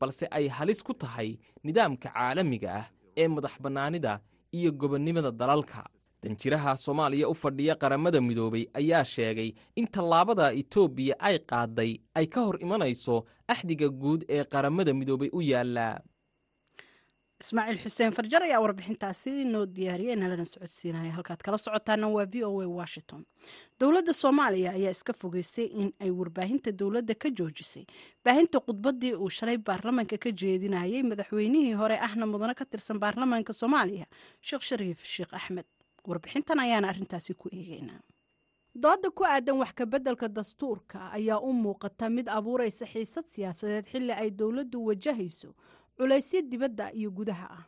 balse 0.00 0.24
ay 0.36 0.46
halis 0.56 0.80
ku 0.86 0.92
tahay 0.94 1.30
nidaamka 1.64 2.08
caalamiga 2.14 2.68
ah 2.80 2.86
ee 3.20 3.28
madax 3.28 3.54
bannaanida 3.64 4.12
iyo 4.58 4.70
gobonnimada 4.72 5.30
dalalka. 5.40 5.82
Danjiraha 6.22 6.72
soomaaliya 6.76 7.28
u 7.28 7.34
fadhiya 7.34 7.74
qaramada 7.82 8.20
midoobay 8.20 8.64
ayaa 8.80 9.04
sheegay 9.04 9.50
in 9.76 9.86
tallaabada 9.94 10.46
etoobiya 10.60 11.14
ay 11.28 11.36
qaadday 11.50 11.92
ay 12.18 12.26
ka 12.32 12.40
hor 12.46 12.56
imanayso 12.64 13.16
axdiga 13.52 13.88
guud 14.02 14.20
ee 14.36 14.44
qaramada 14.52 14.92
midoobay 15.00 15.30
u 15.32 15.40
yaallaa 15.52 15.94
ismaaciil 17.42 17.78
xuseen 17.82 18.12
farjar 18.14 18.42
ayaa 18.46 18.60
warbixintaasi 18.62 19.44
noo 19.44 19.66
diyaariyay 19.66 20.16
nalana 20.16 20.44
socodsiinaya 20.46 21.12
halkaad 21.16 21.42
kala 21.42 21.58
socotaana 21.58 22.08
waa 22.08 22.26
v 22.32 22.44
o 22.44 22.60
a 22.62 22.66
washington. 22.68 23.24
Dowladda 23.80 24.12
soomaaliya 24.12 24.70
ayaa 24.78 24.90
iska 24.94 25.12
fogeysay 25.12 25.66
in 25.66 25.92
ay 26.00 26.10
warbaahinta 26.10 26.72
dowladda 26.72 27.14
ka 27.14 27.28
joojisay. 27.30 27.84
Baahinta 28.24 28.60
khudbaddii 28.60 29.14
uu 29.14 29.28
shalay 29.30 29.58
baarlamaanka 29.58 30.16
ka 30.18 30.30
jeedinayay 30.30 31.02
madaxweynihii 31.02 31.72
hore 31.74 31.98
ahna 31.98 32.26
mudano 32.26 32.54
ka 32.54 32.64
tirsan 32.64 32.98
baarlamaanka 33.02 33.52
soomaaliya 33.52 34.06
sheekh 34.40 34.62
shariif 34.62 35.04
sheekh 35.04 35.34
axmed. 35.34 35.66
Warbixintan 36.06 36.60
ayaana 36.60 36.88
arrintaasi 36.88 37.34
ku 37.34 37.48
eegeynaa. 37.52 38.00
Dooda 38.74 39.10
ku 39.10 39.24
aadan 39.24 39.58
wax 39.58 39.72
kabeddelka 39.74 40.28
dastuurka 40.28 41.10
ayaa 41.12 41.38
u 41.40 41.52
muuqata 41.52 42.10
mid 42.10 42.28
abuuraysa 42.28 42.86
xiisad 42.86 43.26
siyaasadeed 43.26 43.86
xilli 43.90 44.12
ay 44.12 44.30
dowladdu 44.30 44.84
wajahayso 44.86 45.54
culaysyo 45.98 46.42
dibadda 46.42 46.92
iyo 46.92 47.10
gudaha 47.10 47.48
ah. 47.50 47.64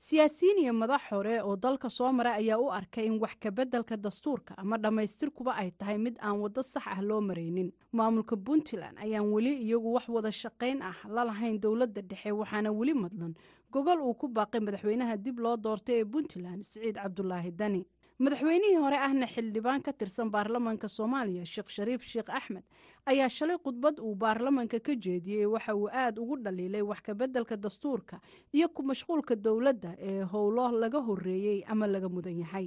Siyaasiyiin 0.00 0.58
iyo 0.58 0.72
madax 0.72 1.02
hore 1.10 1.42
oo 1.42 1.56
dalka 1.56 1.90
soo 1.90 2.12
mara 2.12 2.32
ayaa 2.34 2.58
u 2.58 2.70
arkay 2.72 3.06
in 3.06 3.20
wax 3.20 3.36
kabeddelka 3.40 3.96
dastuurka 3.96 4.54
ama 4.58 4.78
dhammaystirkuba 4.78 5.52
ay 5.56 5.70
tahay 5.70 5.98
mid 5.98 6.16
aan 6.20 6.40
waddo 6.40 6.62
sax 6.62 6.86
ah 6.86 7.00
loo 7.02 7.20
maraynin. 7.20 7.72
Maamulka 7.92 8.36
puntland 8.36 8.96
ayaan 8.98 9.28
weli 9.32 9.52
iyagu 9.60 9.92
wax 9.92 10.08
wada 10.08 10.32
shaqayn 10.32 10.82
ah 10.82 10.96
la 11.08 11.24
lahayn 11.24 11.60
dowladda 11.60 12.00
dhexe 12.02 12.32
waxaana 12.32 12.72
weli 12.72 12.94
madlan. 12.94 13.34
Gogol 13.70 14.00
uu 14.00 14.14
ku 14.14 14.28
baaqay 14.28 14.60
madaxweynaha 14.60 15.16
dib 15.16 15.38
loo 15.38 15.56
doortay 15.56 16.00
ee 16.00 16.04
puntland 16.04 16.62
siciid 16.64 16.96
cabdulaahi 16.96 17.50
dani 17.52 17.84
madaxweynihii 18.24 18.76
hore 18.84 18.96
ahna 19.00 19.26
xildhibaan 19.26 19.82
ka 19.82 19.92
tirsan 19.92 20.30
baarlamaanka 20.34 20.88
soomaaliya 20.88 21.44
sheekh 21.52 21.70
shariif 21.76 22.02
sheekh 22.12 22.28
axmed 22.38 22.64
ayaa 23.06 23.28
shalay 23.36 23.56
khudbad 23.64 23.96
uu 24.00 24.14
baarlamaanka 24.14 24.80
ka 24.88 24.92
jeediyey 25.06 25.46
waxa 25.46 25.74
uu 25.74 25.88
aada 25.88 26.20
ugu 26.20 26.36
dhaliilay 26.44 26.82
wax 26.90 27.00
kabeddelka 27.06 27.56
dastuurka 27.56 28.20
iyo 28.52 28.68
ku 28.68 28.82
mashquulka 28.82 29.34
dowladda 29.36 29.94
ee 29.98 30.20
howlo 30.32 30.68
laga 30.82 31.00
horeeyey 31.00 31.64
ama 31.66 31.86
laga 31.86 32.08
mudan 32.08 32.36
yahay. 32.42 32.66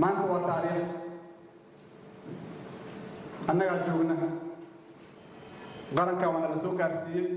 Maanta 0.00 0.24
waa 0.32 0.40
taariikh. 0.48 0.88
Annagaa 3.48 3.78
joogna. 3.86 4.14
Qarankan 5.96 6.28
waana 6.34 6.48
la 6.48 6.56
soo 6.56 6.72
gaarsiiyey. 6.80 7.28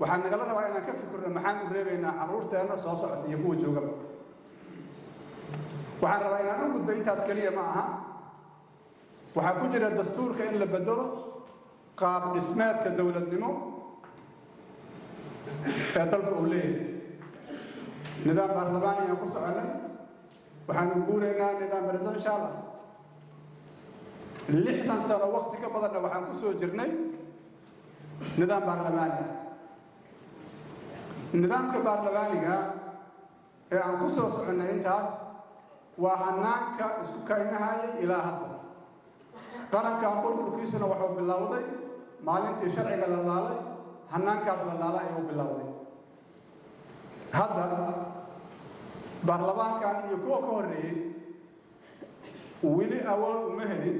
Waxaa 0.00 0.18
nagala 0.24 0.44
rabaa 0.50 0.68
inaan 0.70 0.84
ka 0.86 0.92
fikirno 1.00 1.28
maxaan 1.36 1.56
u 1.66 1.72
reebaynaa 1.74 2.12
carruurteenna 2.18 2.76
soo 2.84 2.94
socota 2.96 3.26
iyo 3.28 3.38
kuwa 3.42 3.56
joogaba 3.62 3.90
waxaan 6.02 6.22
rabaa 6.24 6.40
inaan 6.44 6.62
u 6.66 6.72
gudbo 6.74 6.92
intaas 6.92 7.20
keliya 7.26 7.50
ma 7.56 7.62
aha. 7.70 7.84
Waxaa 9.34 9.58
ku 9.60 9.66
jira 9.72 9.90
dastuurka 9.90 10.44
in 10.44 10.58
la 10.58 10.66
bedelo 10.66 11.04
qaab 12.00 12.34
dhismeedka 12.34 12.90
dowladnimo 12.98 13.50
ee 15.96 16.06
dalka 16.12 16.32
uu 16.40 16.46
leeyahay. 16.46 16.86
Nidaam 18.26 18.50
baarlamaani 18.56 19.02
aan 19.10 19.18
ku 19.22 19.26
soconnay 19.34 19.68
waxaanu 20.68 20.94
guuraynaa 21.06 21.52
nidaam 21.60 21.84
presidential 21.90 22.40
ah. 22.48 22.54
Lixdan 24.48 25.00
sano 25.08 25.26
wakti 25.36 25.56
ka 25.62 25.68
badanna 25.74 25.98
waxaan 26.04 26.24
ku 26.30 26.34
soo 26.40 26.52
jirnay 26.60 26.90
nidaam 28.38 28.62
baarlamaani. 28.68 29.22
Nidaamka 31.40 31.78
baarlamaaniga 31.86 32.54
ee 33.72 33.80
aan 33.86 33.96
ku 34.00 34.08
soo 34.16 34.28
soconnay 34.36 34.70
intaas 34.76 35.08
waa 36.02 36.16
hanaanka 36.24 36.84
isku 37.02 37.20
kaynahayay 37.28 37.90
ilaa 38.04 38.22
hadda. 38.26 38.48
Qarankan 39.72 40.14
burburkiisuna 40.22 40.86
wuxuu 40.90 41.14
bilowday 41.18 41.64
maalintii 42.26 42.70
sharciga 42.74 43.06
la 43.14 43.18
laalay 43.28 43.58
hanaankaas 44.12 44.60
la 44.68 44.74
laala 44.82 44.98
ayuu 45.04 45.24
bilowday. 45.30 45.68
Hadda 47.36 47.64
baarlamaankan 49.26 49.96
iyo 50.08 50.16
kuwa 50.24 50.38
ka 50.40 50.46
horreeyey 50.46 50.96
weli 52.62 52.98
awood 53.12 53.40
uma 53.52 53.64
helin 53.70 53.98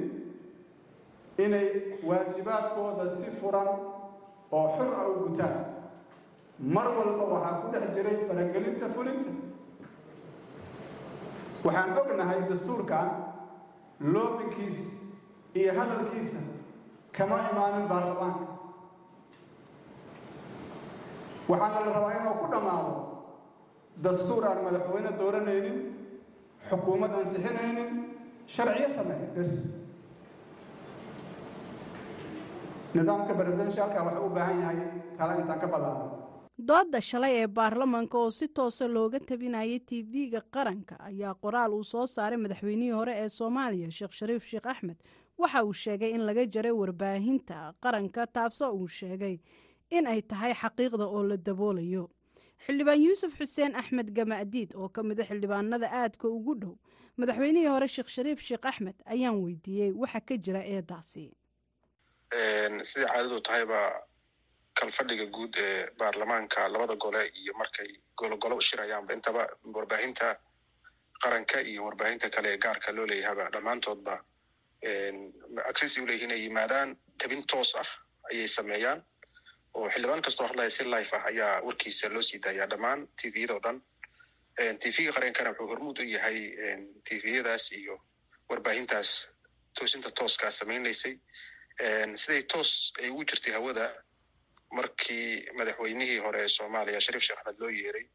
inay 1.37 1.67
waajibaadkooda 2.07 3.05
si 3.17 3.25
furan 3.41 3.67
oo 4.57 4.65
xur 4.77 4.89
ah 5.01 5.05
u 5.09 5.13
gutaan. 5.27 5.55
Mar 6.75 6.87
walba 6.97 7.23
waxaa 7.33 7.59
ku 7.61 7.67
dhex 7.73 7.85
jiray 7.95 8.17
faragelinta 8.27 8.85
fulinta 8.95 9.29
waxaan 11.65 11.97
ognahay 12.01 12.39
dastuurkan 12.49 13.07
loobinkiisa 14.13 14.89
iyo 15.59 15.71
hadalkiisa 15.79 16.37
kama 17.17 17.35
imaanin 17.51 17.87
baarlamaanka. 17.91 18.45
Waxaana 21.49 21.79
la 21.85 21.91
rabaa 21.97 22.13
inuu 22.19 22.35
ku 22.41 22.47
dhammaado 22.53 22.93
dastuur 24.03 24.43
aan 24.49 24.59
madaxweyne 24.65 25.11
dooranaynin 25.19 25.77
xukuumad 26.69 27.11
ansixinaynin 27.19 27.89
sharciyo 28.53 28.89
sameeya 28.97 29.27
bes 29.35 29.51
nidaamka 32.95 33.33
presidentialka 33.39 33.99
waxuu 34.07 34.25
u 34.25 34.29
baahan 34.35 34.57
yahay 34.63 34.79
tala 35.17 35.33
intaan 35.41 35.59
ka 35.63 35.67
ballaaran 35.73 36.09
dooda 36.67 36.99
shalay 37.01 37.33
ee 37.41 37.47
baarlamaanka 37.47 38.17
oo 38.17 38.31
si 38.31 38.47
toosa 38.47 38.87
looga 38.87 39.19
tabinayay 39.19 39.79
tv-ga 39.79 40.41
qaranka 40.53 40.95
ayaa 41.09 41.33
qoraal 41.43 41.71
uu 41.73 41.83
soo 41.83 42.07
saaray 42.07 42.37
madaxweynihii 42.37 42.91
hore 42.99 43.13
ee 43.23 43.29
soomaaliya 43.29 43.91
sheekh 43.91 44.11
shariif 44.19 44.43
sheekh 44.51 44.67
axmed. 44.67 44.97
Waxa 45.37 45.63
uu 45.63 45.73
sheegay 45.73 46.11
in 46.11 46.21
laga 46.27 46.45
jaray 46.45 46.71
warbaahinta 46.71 47.73
qaranka 47.83 48.27
taasoo 48.27 48.71
uu 48.73 48.87
sheegay 48.87 49.39
in 49.89 50.07
ay 50.07 50.21
tahay 50.21 50.53
xaqiiqda 50.53 51.05
oo 51.07 51.23
la 51.23 51.37
daboolayo. 51.37 52.09
Xildhibaan 52.65 53.01
yuusuf 53.05 53.33
xuseen 53.39 53.75
axmed 53.75 54.11
gamaadiid 54.11 54.75
oo 54.75 54.89
ka 54.89 55.03
mida 55.03 55.23
xildhibaanada 55.23 55.87
aadka 55.91 56.27
ugu 56.27 56.55
dhow 56.61 56.75
madaxweynihii 57.17 57.67
hore 57.71 57.87
sheekh 57.87 58.09
shariif 58.15 58.39
sheekh 58.43 58.65
axmed 58.71 58.95
ayaan 59.05 59.39
weydiiyey 59.43 59.91
waxa 59.95 60.19
ka 60.21 60.35
jira 60.37 60.59
eedaasi 60.63 61.31
kalfadhiga 64.77 65.25
guud 65.35 65.55
ee 65.57 65.89
baarlamaanka 65.99 66.67
labada 66.73 66.95
gole 66.95 67.23
iyo 67.41 67.53
markay 67.61 67.89
gologolo 68.17 68.55
u 68.55 68.61
shirayaanba 68.61 69.13
intaba 69.13 69.43
warbaahinta 69.75 70.27
qaranka 71.23 71.61
iyo 71.61 71.81
warbaahinta 71.87 72.29
kale 72.29 72.49
ee 72.53 72.57
gaarka 72.57 72.91
loo 72.91 73.05
leeyahaba 73.11 73.49
dhammaantoodba 73.53 74.15
accessi 75.69 76.01
uleeyihin 76.01 76.31
ay 76.31 76.41
yimaadaan 76.45 76.97
tabin 77.21 77.43
toos 77.51 77.75
ah 77.75 77.87
ayay 78.31 78.47
sameeyaan. 78.47 79.03
Oo 79.73 79.89
xildhibaan 79.93 80.21
kastoo 80.21 80.47
hadlaya 80.47 80.69
si 80.69 80.83
life 80.83 81.15
ah 81.17 81.25
ayaa 81.31 81.61
warkiisa 81.65 82.09
loo 82.13 82.21
sii 82.21 82.39
daayaa 82.45 82.67
dhammaan 82.69 83.07
tviyadao 83.21 83.59
dhan. 83.65 83.77
Tvga 84.83 85.11
qarankana 85.15 85.49
wuxuu 85.51 85.67
hormuud 85.71 85.99
u 85.99 86.03
yahay 86.15 86.37
tviyadaas 87.09 87.71
iyo 87.71 87.95
warbaahintaas 88.49 89.09
toosinta 89.77 90.11
tooskaa 90.11 90.51
samaynaysay. 90.51 91.13
Siday 92.21 92.43
toos 92.53 92.93
ay 93.01 93.09
ugu 93.09 93.23
jirtay 93.29 93.53
hawada 93.53 93.85
markii 94.77 95.27
madaxweynihii 95.59 96.19
hore 96.25 96.39
ee 96.43 96.47
soomaaliya 96.57 97.01
shariif 97.05 97.23
sheekh 97.27 97.39
axmed 97.41 97.59
loo 97.63 97.69
yeeray 97.79 98.05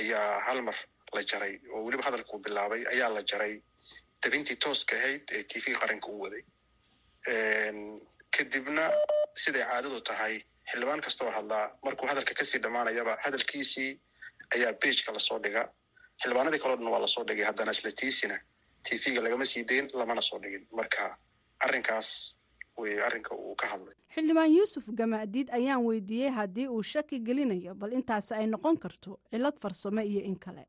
ayaa 0.00 0.40
hal 0.46 0.60
mar 0.68 0.76
la 1.16 1.22
jaray 1.30 1.54
oo 1.74 1.80
weliba 1.86 2.02
hadalkuu 2.08 2.38
bilaabay 2.46 2.82
ayaa 2.94 3.10
la 3.16 3.22
jaray 3.30 3.54
dabintii 4.22 4.56
tooska 4.64 4.94
ahayd 5.00 5.22
ee 5.36 5.42
t 5.50 5.60
v 5.64 5.74
qaranka 5.82 6.08
u 6.14 6.20
waday. 6.24 6.42
Kadibna 8.36 8.84
siday 9.42 9.64
caadadu 9.70 9.98
tahay 10.08 10.34
xildhibaan 10.70 11.00
kastoo 11.06 11.30
hadlaa 11.36 11.64
markuu 11.86 12.06
hadalka 12.10 12.34
ka 12.38 12.44
sii 12.50 12.60
dhammaanayaba 12.64 13.12
hadalkiisii 13.24 13.90
ayaa 14.54 14.72
beijka 14.82 15.10
la 15.16 15.20
soo 15.28 15.38
dhiga 15.44 15.62
xildhibaanadii 16.20 16.60
kaloo 16.64 16.76
dhan 16.80 16.90
waa 16.94 17.00
la 17.04 17.06
soo 17.14 17.24
dhigay 17.28 17.46
haddana 17.50 17.72
isla 17.76 17.90
tiisina 18.00 18.36
t 18.84 18.96
v-ga 19.02 19.20
lagama 19.26 19.44
sii 19.52 19.64
dayn 19.70 19.86
lamana 20.00 20.22
soo 20.28 20.38
dhigin. 20.42 20.64
Marka 20.78 21.04
arrinkaas 21.64 22.08
arrinka 22.86 23.34
uu 23.34 23.54
ka 23.56 23.66
hadlay. 23.66 23.94
Xildhibaan 24.14 24.52
yuusuf 24.56 24.84
gamaadiid 25.00 25.48
ayaan 25.58 25.84
weydiiyey 25.84 26.30
haddii 26.30 26.68
uu 26.68 26.82
shaki 26.82 27.20
gelinayo 27.20 27.74
bal 27.74 27.92
intaasi 27.92 28.34
ay 28.34 28.46
noqon 28.46 28.76
karto 28.78 29.18
cilad 29.30 29.56
farsamo 29.60 30.00
iyo 30.00 30.20
in 30.30 30.36
kale. 30.38 30.64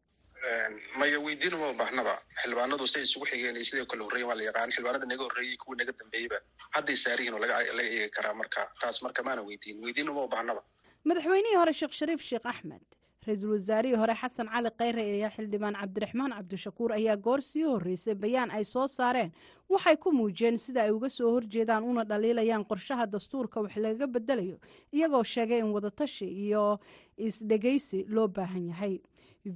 Maya 0.97 1.19
weydiin 1.19 1.53
uma 1.53 1.73
baahnaba 1.73 2.13
xildhibaanadu 2.41 2.87
say 2.87 3.01
isugu 3.07 3.25
xigeen 3.31 3.55
iyo 3.55 3.63
sidai 3.69 3.85
kale 3.91 4.03
horreyen 4.03 4.27
waa 4.29 4.35
la 4.35 4.43
yaqaan. 4.49 4.69
Xildhibaanada 4.75 5.05
naga 5.11 5.23
horreeyey 5.27 5.57
kuwa 5.57 5.75
naga 5.79 5.91
dambeeyeyba 5.99 6.37
hadday 6.75 6.95
saariyihin 6.95 7.33
oo 7.33 7.39
laga 7.39 7.61
eegi 7.83 8.09
karaa 8.17 8.33
marka 8.33 8.67
taas 8.81 9.01
marka 9.05 9.23
maana 9.23 9.41
weydiin. 9.49 9.77
Weydiin 9.83 10.09
uma 10.09 10.27
baahnaba 10.27 10.63
madaxweynihii 11.09 11.55
hore 11.61 11.73
sheekh 11.73 11.93
shariif 11.99 12.21
sheekh 12.29 12.45
axmed 12.53 12.81
ra'iisul 13.27 13.51
wasaarihii 13.51 13.95
hore 13.99 14.13
xasan 14.15 14.47
cali 14.47 14.69
khayre 14.79 15.03
iyo 15.17 15.29
xildhibaan 15.35 15.75
cabdiraxmaan 15.75 16.31
cabdishakuur 16.38 16.91
ayaa 16.93 17.15
goor 17.17 17.41
sii 17.41 17.63
horreysay 17.63 18.15
bayaan 18.15 18.51
ay 18.51 18.63
soo 18.63 18.88
saareen. 18.88 19.31
Waxay 19.69 19.97
ku 19.97 20.11
muujiyeen 20.11 20.57
sida 20.57 20.83
ay 20.83 20.91
uga 20.91 21.09
soo 21.09 21.31
horjeedaan 21.35 21.83
una 21.83 22.03
dhaliilayaan 22.05 22.63
qorshaha 22.65 23.05
dastuurka 23.11 23.61
wax 23.61 23.75
lagaga 23.77 24.07
bedelayo 24.07 24.57
iyagoo 24.93 25.23
sheegay 25.23 25.59
in 25.59 25.71
wadatashi 25.75 26.25
iyo 26.25 26.79
isdhegaysi 27.17 28.05
loo 28.07 28.27
baahan 28.27 28.67
yahay 28.71 28.99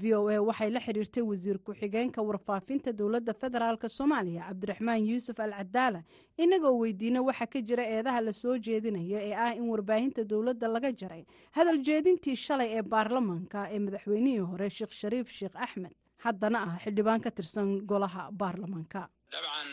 v 0.01 0.13
o 0.19 0.27
a 0.29 0.37
waxay 0.49 0.69
la 0.75 0.79
xiriirtay 0.85 1.23
wasiir 1.31 1.57
ku-xigeenka 1.65 2.21
warfaafinta 2.29 2.91
dowladda 2.99 3.33
federaalk 3.43 3.83
soomaaliya 3.97 4.47
cabdiraxmaan 4.49 5.05
yuusuf 5.09 5.39
al 5.45 5.53
cadaala 5.59 6.01
inagoo 6.45 6.73
weydiina 6.83 7.21
waxa 7.29 7.47
ka 7.53 7.59
jira 7.69 7.83
eedaha 7.95 8.21
la 8.27 8.33
soo 8.41 8.55
jeedinayo 8.67 9.17
ee 9.29 9.33
ah 9.45 9.51
in 9.59 9.65
warbaahinta 9.73 10.23
dowladda 10.33 10.67
laga 10.75 10.91
jaray 11.03 11.23
hadal 11.57 11.77
jeedintii 11.89 12.35
shalay 12.45 12.69
ee 12.77 12.81
baarlamaanka 12.95 13.59
ee 13.75 13.79
madaxweynihii 13.87 14.45
hore 14.51 14.69
sheekh 14.77 14.93
shariif 15.01 15.27
sheekh 15.39 15.55
axmed. 15.67 15.93
Haddana 16.25 16.59
ah 16.67 16.75
xildhibaan 16.83 17.21
ka 17.23 17.31
tirsan 17.37 17.69
golaha 17.91 18.23
baarlamaanka 18.41 19.01
dabcan 19.33 19.69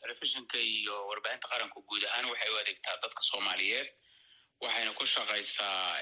telefishinka 0.00 0.58
iyo 0.58 0.94
warbaahinta 1.10 1.46
qaranku 1.52 1.78
guud 1.88 2.04
ahaan 2.08 2.26
waxay 2.32 2.50
u 2.54 2.56
adeegtaa 2.62 2.96
dadka 3.04 3.20
soomaaliyeed 3.30 3.88
waxayna 4.64 4.92
ku 4.98 5.04
shaqaysaa 5.14 5.96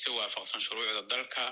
si 0.00 0.08
waafaqsan 0.18 0.60
shuruucda 0.66 1.02
dalka 1.12 1.44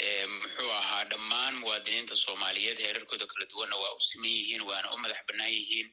muxuu 0.00 0.70
ahaa 0.80 1.04
dhammaan 1.10 1.54
muwaadiniinta 1.62 2.16
soomaaliyeed 2.24 2.78
heerarkooda 2.84 3.26
kala 3.32 3.44
duwanna 3.52 3.76
waa 3.82 3.92
u 3.96 4.00
siman 4.00 4.30
yihiin 4.30 4.62
waana 4.70 4.88
u 4.92 4.96
madax 4.96 5.20
bannaan 5.28 5.52
yihiin. 5.52 5.88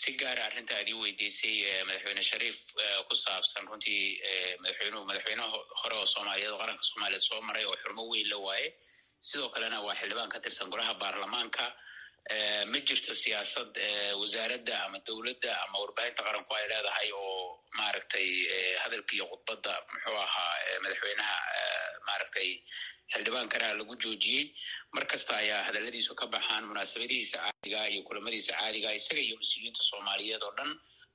Si 0.00 0.12
gaara 0.20 0.44
arrinta 0.48 0.74
aad 0.78 0.88
ii 0.88 0.98
weydiisay 1.02 1.56
madaxweyne 1.88 2.22
shariif 2.30 2.58
ku 3.08 3.14
saabsan 3.24 3.68
runtii 3.68 4.20
madaxweynuhu 4.62 5.04
madaxweyne 5.10 5.42
hore 5.82 5.94
oo 6.00 6.06
soomaaliyeed 6.14 6.52
oo 6.52 6.58
qaranka 6.62 6.82
soomaaliyeed 6.90 7.24
soo 7.28 7.40
maray 7.48 7.64
oo 7.64 7.76
xurmo 7.82 8.02
weyn 8.12 8.28
la 8.30 8.36
waaye. 8.46 8.68
Sidoo 9.28 9.48
kalena 9.54 9.78
waa 9.86 9.94
xildhibaan 10.00 10.28
ka 10.32 10.38
tirsan 10.44 10.70
golaha 10.72 10.94
baarlamaanka. 11.02 11.64
Ma 12.72 12.78
jirto 12.88 13.14
siyaasad 13.14 13.72
wasaaradda 14.20 14.74
ama 14.84 14.98
dowladda 15.06 15.52
ama 15.64 15.76
warbaahinta 15.82 16.22
qaranku 16.26 16.52
ay 16.58 16.64
leedahay 16.72 17.08
oo 17.12 17.45
maaragtay 17.78 18.28
hadalka 18.82 19.12
iyo 19.16 19.24
khudbadda 19.30 19.72
muxuu 19.92 20.16
ahaa 20.26 20.54
madaxweynaha 20.84 21.36
maaragtay 22.08 22.50
xildhibaankana 23.12 23.68
lagu 23.78 23.94
joojiyey. 24.02 24.44
Mar 24.94 25.04
kasta 25.12 25.32
ayaa 25.42 25.62
hadaladiisu 25.68 26.12
ka 26.20 26.26
baxaan 26.34 26.64
munaasabadihiisa 26.70 27.38
caadiga 27.44 27.80
iyo 27.92 28.00
kulamadiisa 28.08 28.52
caadiga 28.58 28.90
isaga 28.98 29.20
iyo 29.26 29.36
mas'uuliyiinta 29.40 29.82
soomaaliyeed 29.90 30.42
oo 30.48 30.54
dhan. 30.58 30.70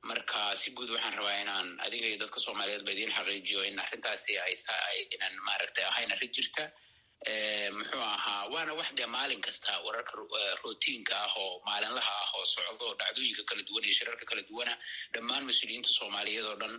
Marka 0.09 0.39
si 0.61 0.71
guud 0.77 0.89
waxaan 0.95 1.13
rabaa 1.19 1.37
inaan 1.43 1.67
adiga 1.85 2.05
iyo 2.09 2.17
dadka 2.23 2.39
soomaaliyeed 2.45 2.83
ba 2.87 2.91
idiin 2.95 3.11
xaqiijiyo 3.17 3.61
in 3.69 3.79
arrintaasi 3.85 4.31
aynan 4.45 5.33
maaragtay 5.47 5.83
ahayn 5.91 6.11
arrin 6.15 6.31
jirta 6.37 6.63
muxuu 7.77 8.01
ahaa 8.01 8.45
waana 8.53 8.73
wax 8.79 8.89
dee 8.97 9.05
maalin 9.05 9.41
kasta 9.41 9.71
wararka 9.85 10.13
routiinka 10.63 11.13
ah 11.25 11.33
oo 11.37 11.61
maalinlaha 11.67 12.13
ah 12.23 12.29
oo 12.37 12.45
socdo 12.53 12.85
oo 12.87 12.95
dhacdooyinka 13.01 13.43
kala 13.49 13.61
duwan 13.67 13.83
iyo 13.85 13.93
shirarka 13.99 14.25
kala 14.29 14.41
duwana 14.49 14.73
dhammaan 15.13 15.43
mas'uuliyiinta 15.49 15.89
soomaaliyeed 15.99 16.45
oo 16.51 16.55
dhan 16.61 16.75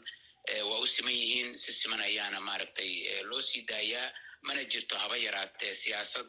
waa 0.71 0.79
u 0.83 0.87
siman 0.95 1.15
yihiin 1.21 1.51
si 1.63 1.71
siman 1.81 2.01
ayaana 2.09 2.39
maaragtay 2.49 2.91
loo 3.31 3.41
sii 3.49 3.63
daayaa 3.71 4.07
mana 4.47 4.65
jirto 4.73 4.95
haba 5.03 5.17
yaraatee 5.27 5.75
siyaasad 5.83 6.27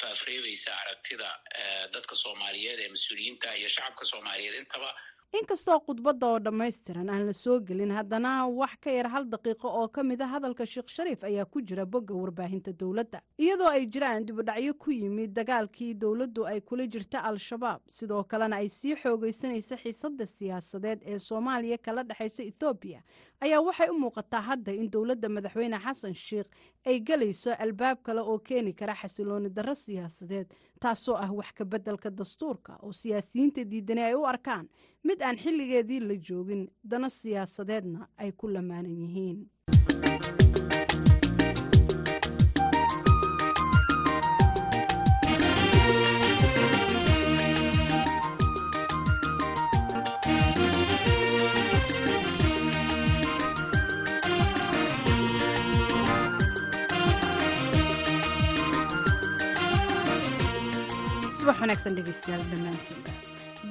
faafreebaysa 0.00 0.70
aragtida 0.82 1.28
dadka 1.94 2.14
soomaaliyeed 2.22 2.80
ee 2.80 2.88
mas'uuliyiinta 2.94 3.48
iyo 3.60 3.68
shacabka 3.68 4.04
soomaaliyeed 4.12 4.54
intaba 4.62 4.90
inkastoo 5.38 5.78
khudbadda 5.86 6.26
oo 6.28 6.38
dhammaystiran 6.44 7.08
aan 7.10 7.26
la 7.26 7.32
soo 7.32 7.60
gelin 7.68 7.90
haddana 7.96 8.32
wax 8.52 8.74
ka 8.84 8.90
yar 8.92 9.08
hal 9.08 9.24
daqiiqo 9.32 9.68
oo 9.80 9.88
ka 9.88 10.02
mid 10.02 10.20
a 10.20 10.26
hadalka 10.28 10.66
sheekh 10.66 10.88
shariif 10.92 11.24
ayaa 11.24 11.44
ku 11.48 11.62
jira 11.62 11.86
bogga 11.86 12.14
warbaahinta 12.14 12.72
dowladda. 12.72 13.22
Iyadoo 13.40 13.68
ay 13.72 13.86
jiraan 13.86 14.26
dibudhacyo 14.28 14.74
ku 14.78 14.90
yimid 14.92 15.32
dagaalkii 15.32 15.94
dowladdu 15.94 16.44
ay 16.46 16.60
kula 16.60 16.84
jirta 16.86 17.24
al-shabaab 17.24 17.80
sidoo 17.88 18.24
kalena 18.24 18.56
ay 18.60 18.68
sii 18.68 18.94
xoogaysanaysa 19.02 19.76
xiisadda 19.80 20.26
siyaasadeed 20.26 21.00
ee 21.02 21.18
soomaaliya 21.18 21.78
kala 21.78 22.04
dhexaysa 22.04 22.42
ethoobiya 22.52 23.00
ayaa 23.40 23.60
waxay 23.64 23.88
u 23.88 23.96
muuqataa 24.04 24.40
hadda 24.50 24.72
in 24.72 24.90
dowladda 24.90 25.28
madaxweyne 25.28 25.78
xasan 25.80 26.14
sheikh 26.14 26.48
ay 26.84 27.00
gelayso 27.00 27.54
albaab 27.58 28.02
kale 28.04 28.20
oo 28.20 28.38
keeni 28.38 28.72
kara 28.74 28.94
xasilooni 28.94 29.48
darro 29.48 29.74
siyaasadeed 29.74 30.46
taasoo 30.82 31.16
ah 31.24 31.30
wax 31.38 31.50
ka 31.58 31.64
beddelka 31.64 32.10
dastuurka 32.10 32.72
oo 32.82 32.92
siyaasiyiinta 32.92 33.64
diidani 33.70 34.02
ay 34.02 34.14
u 34.14 34.24
arkaan. 34.32 34.66
Mid 35.04 35.20
aan 35.22 35.36
xilligeedii 35.42 36.00
la 36.00 36.14
joogin 36.28 36.62
dana 36.90 37.08
siyaasadeedna 37.10 38.08
ay 38.22 38.30
ku 38.32 38.46
lamaanan 38.48 38.96
yihiin 39.02 39.38
wanaagsan 61.62 61.94
dhegeystayaal 61.96 62.42
dhammaantiinba. 62.50 63.10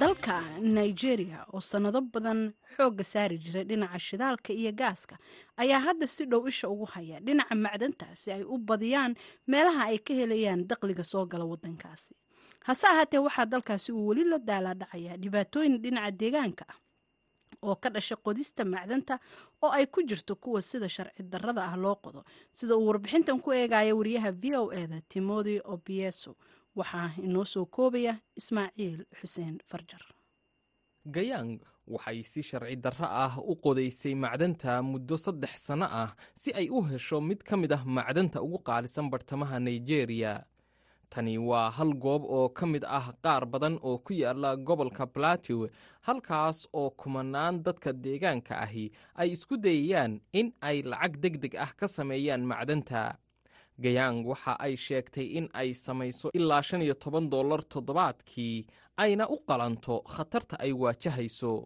Dalka 0.00 0.36
nigeria 0.60 1.40
oo 1.52 1.60
sannado 1.60 2.00
badan 2.00 2.40
xoogga 2.76 3.04
saari 3.04 3.36
jiray 3.44 3.64
dhinaca 3.68 3.98
shidaalka 3.98 4.52
iyo 4.52 4.72
gaaska 4.72 5.16
ayaa 5.56 5.80
hadda 5.86 6.06
si 6.06 6.24
dhow 6.26 6.48
isha 6.48 6.68
ugu 6.68 6.84
haya 6.94 7.20
dhinaca 7.20 7.54
macdanta 7.54 8.06
si 8.14 8.32
ay 8.32 8.42
u 8.44 8.58
badiyaan 8.58 9.14
meelaha 9.46 9.84
ay 9.92 9.98
ka 9.98 10.14
helayaan 10.14 10.64
daqliga 10.68 11.04
soo 11.04 11.26
gala 11.26 11.44
wadankaasi 11.44 12.14
hase 12.66 12.86
ahaatee 12.86 13.18
waxaa 13.20 13.44
dalkaasi 13.46 13.92
uu 13.92 14.06
weli 14.08 14.24
la 14.24 14.38
daalaadhacayaa 14.38 15.16
dhibaatooyin 15.22 15.78
dhinaca 15.82 16.10
deegaanka 16.20 16.64
ah 16.72 16.78
oo 17.62 17.76
ka 17.76 17.90
dhasha 17.90 18.16
qodista 18.16 18.64
macdanta 18.64 19.18
oo 19.62 19.70
ay 19.70 19.86
ku 19.86 20.00
jirto 20.02 20.34
kuwa 20.36 20.62
sida 20.62 20.88
sharci 20.88 21.22
darrada 21.22 21.64
ah 21.68 21.76
loo 21.76 21.94
qodo 22.04 22.24
sida 22.52 22.76
uu 22.76 22.86
warbixintan 22.88 23.40
ku 23.44 23.52
eegaya 23.52 23.92
wariyaha 23.94 24.32
v 24.32 24.56
o 24.56 24.72
eda 24.72 25.00
timothy 25.08 25.60
obieso 25.64 26.36
waxaa 26.78 27.10
inoo 27.26 27.44
soo 27.44 27.66
koobaya 27.66 28.14
ismaaciil 28.36 29.04
xuseen 29.20 29.58
farjar. 29.70 30.02
Gayang 31.14 31.58
waxay 31.86 32.22
si 32.22 32.42
sharci 32.42 32.76
darro 32.84 33.06
ah 33.24 33.34
u 33.50 33.54
qodaysay 33.64 34.14
macdanta 34.14 34.82
muddo 34.82 35.16
saddex 35.24 35.54
sanno 35.66 35.86
ah 36.02 36.10
si 36.34 36.50
ay 36.54 36.68
u 36.70 36.78
hesho 36.88 37.20
mid 37.20 37.42
ka 37.48 37.56
mid 37.56 37.72
ah 37.72 37.82
macdanta 37.84 38.38
ugu 38.42 38.58
qaalisan 38.68 39.10
bartamaha 39.10 39.58
nigeriya 39.58 40.44
tani 41.10 41.34
waa 41.38 41.70
hal 41.76 41.92
goob 42.04 42.22
oo 42.24 42.48
ka 42.48 42.66
mid 42.66 42.84
ah 42.98 43.06
qaar 43.24 43.44
badan 43.52 43.76
oo 43.82 43.98
ku 43.98 44.12
yaalla 44.14 44.56
gobolka 44.56 45.04
platew 45.06 45.66
halkaas 46.06 46.68
oo 46.72 46.90
kumanaan 46.90 47.62
dadka 47.66 47.92
deegaanka 47.92 48.54
ahi 48.64 48.86
ay 49.20 49.28
isku 49.34 49.56
dayayaan 49.64 50.20
in 50.32 50.48
ay 50.68 50.82
lacag 50.90 51.18
deg 51.22 51.34
deg 51.42 51.54
ah 51.64 51.72
ka 51.78 51.86
sameeyaan 51.88 52.46
macdanta 52.46 53.18
gayang 53.78 54.24
waxa 54.26 54.56
ay 54.60 54.76
sheegtay 54.76 55.26
in 55.38 55.48
ay 55.54 55.74
samayso 55.74 56.30
ilaa 56.34 56.62
shan 56.62 56.82
iyo 56.82 56.94
toban 56.94 57.30
dollar 57.30 57.60
toddobaadkii 57.68 58.66
ayna 58.96 59.28
u 59.28 59.36
qalanto 59.48 60.02
khatarta 60.14 60.56
ay 60.60 60.72
waajahayso. 60.72 61.64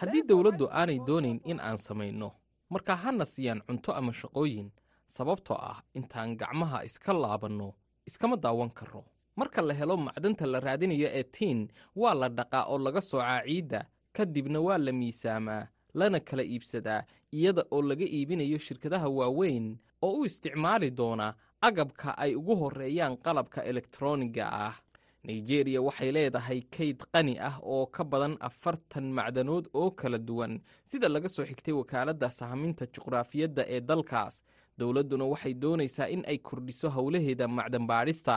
Haddii 0.00 0.22
dowladdu 0.22 0.68
aanay 0.70 0.98
doonayn 1.06 1.40
in 1.44 1.60
aan 1.60 1.76
samayno 1.78 2.30
markaa 2.70 2.96
hana 2.96 3.24
siiyaan 3.26 3.60
cunto 3.66 3.92
ama 3.92 4.12
shaqooyin 4.12 4.70
sababtoo 5.06 5.56
ah 5.70 5.82
intaan 5.94 6.36
gacmaha 6.36 6.84
iska 6.84 7.12
laabanno 7.12 7.74
iskama 8.06 8.36
daawan 8.36 8.70
karro. 8.70 9.04
Marka 9.36 9.62
la 9.62 9.74
helo 9.74 9.96
macdanta 9.96 10.46
la 10.46 10.60
raadinayo 10.60 11.08
ee 11.12 11.22
tiin 11.22 11.68
waa 11.96 12.14
la 12.14 12.28
dhaqaa 12.28 12.64
oo 12.70 12.78
laga 12.78 13.00
soocaa 13.00 13.42
ciidda 13.46 13.80
ka 14.16 14.24
dibna 14.24 14.60
waa 14.60 14.78
la 14.78 14.92
miisaamaa 14.92 15.66
lana 16.00 16.20
kala 16.28 16.42
iibsadaa 16.52 17.02
iyada 17.38 17.62
oo 17.74 17.82
laga 17.82 18.04
iibinayo 18.16 18.58
shirkadaha 18.66 19.08
waaweyn 19.18 19.66
oo 20.06 20.14
u 20.20 20.24
isticmaali 20.28 20.90
doona 20.98 21.26
agabka 21.68 22.08
ay 22.24 22.32
ugu 22.40 22.54
horreeyaan 22.60 23.16
qalabka 23.24 23.60
elektroniga 23.70 24.46
ah. 24.66 24.76
Nigeriya 25.26 25.80
waxay 25.82 26.10
leedahay 26.14 26.60
kayd 26.76 26.98
qani 27.12 27.34
ah 27.48 27.56
oo 27.62 27.86
ka 27.86 28.04
badan 28.04 28.36
afartan 28.48 29.06
macdanood 29.18 29.66
oo 29.74 29.90
kala 29.90 30.18
duwan 30.18 30.60
sida 30.90 31.08
laga 31.08 31.28
soo 31.28 31.44
xigtay 31.50 31.74
wakaaladda 31.80 32.28
sahminta 32.30 32.84
juqraafiyadda 32.94 33.62
ee 33.74 33.80
dalkaas. 33.80 34.34
Dowladduna 34.78 35.24
waxay 35.32 35.54
doonaysaa 35.62 36.06
in 36.14 36.22
ay 36.30 36.38
kordhiso 36.38 36.88
howlaheeda 36.96 37.48
macdan 37.48 37.86
baadhista 37.90 38.34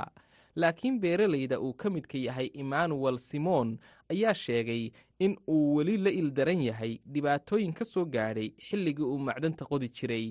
laakiin 0.56 1.00
beeralayda 1.00 1.60
uu 1.60 1.74
ka 1.74 1.90
midka 1.90 2.18
yahay 2.18 2.50
emmanuel 2.54 3.18
simon 3.20 3.78
ayaa 4.10 4.34
sheegay 4.34 4.92
in 5.20 5.38
uu 5.48 5.76
weli 5.76 5.98
la 5.98 6.10
ildaran 6.10 6.62
yahay 6.62 7.00
dhibaatooyin 7.14 7.74
ka 7.74 7.86
soo 7.86 8.06
gaadhay 8.06 8.50
xilligii 8.68 9.04
uu 9.06 9.20
macdanta 9.20 9.66
qodi 9.66 9.90
jiray. 9.90 10.28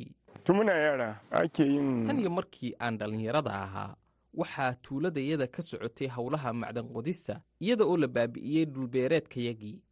Tan 2.06 2.18
iyo 2.20 2.30
markii 2.30 2.74
aan 2.80 2.98
dhallinyarada 2.98 3.50
ahaa 3.64 3.96
waxaa 4.34 4.74
tuuladayada 4.82 5.46
ka 5.46 5.62
socotay 5.62 6.08
howlaha 6.08 6.52
macdan 6.52 6.88
qodista 6.94 7.40
iyada 7.60 7.84
oo 7.84 7.96
la 7.96 8.08
baabi'iyey 8.08 8.64
dhulbeereedkayagii 8.66 9.82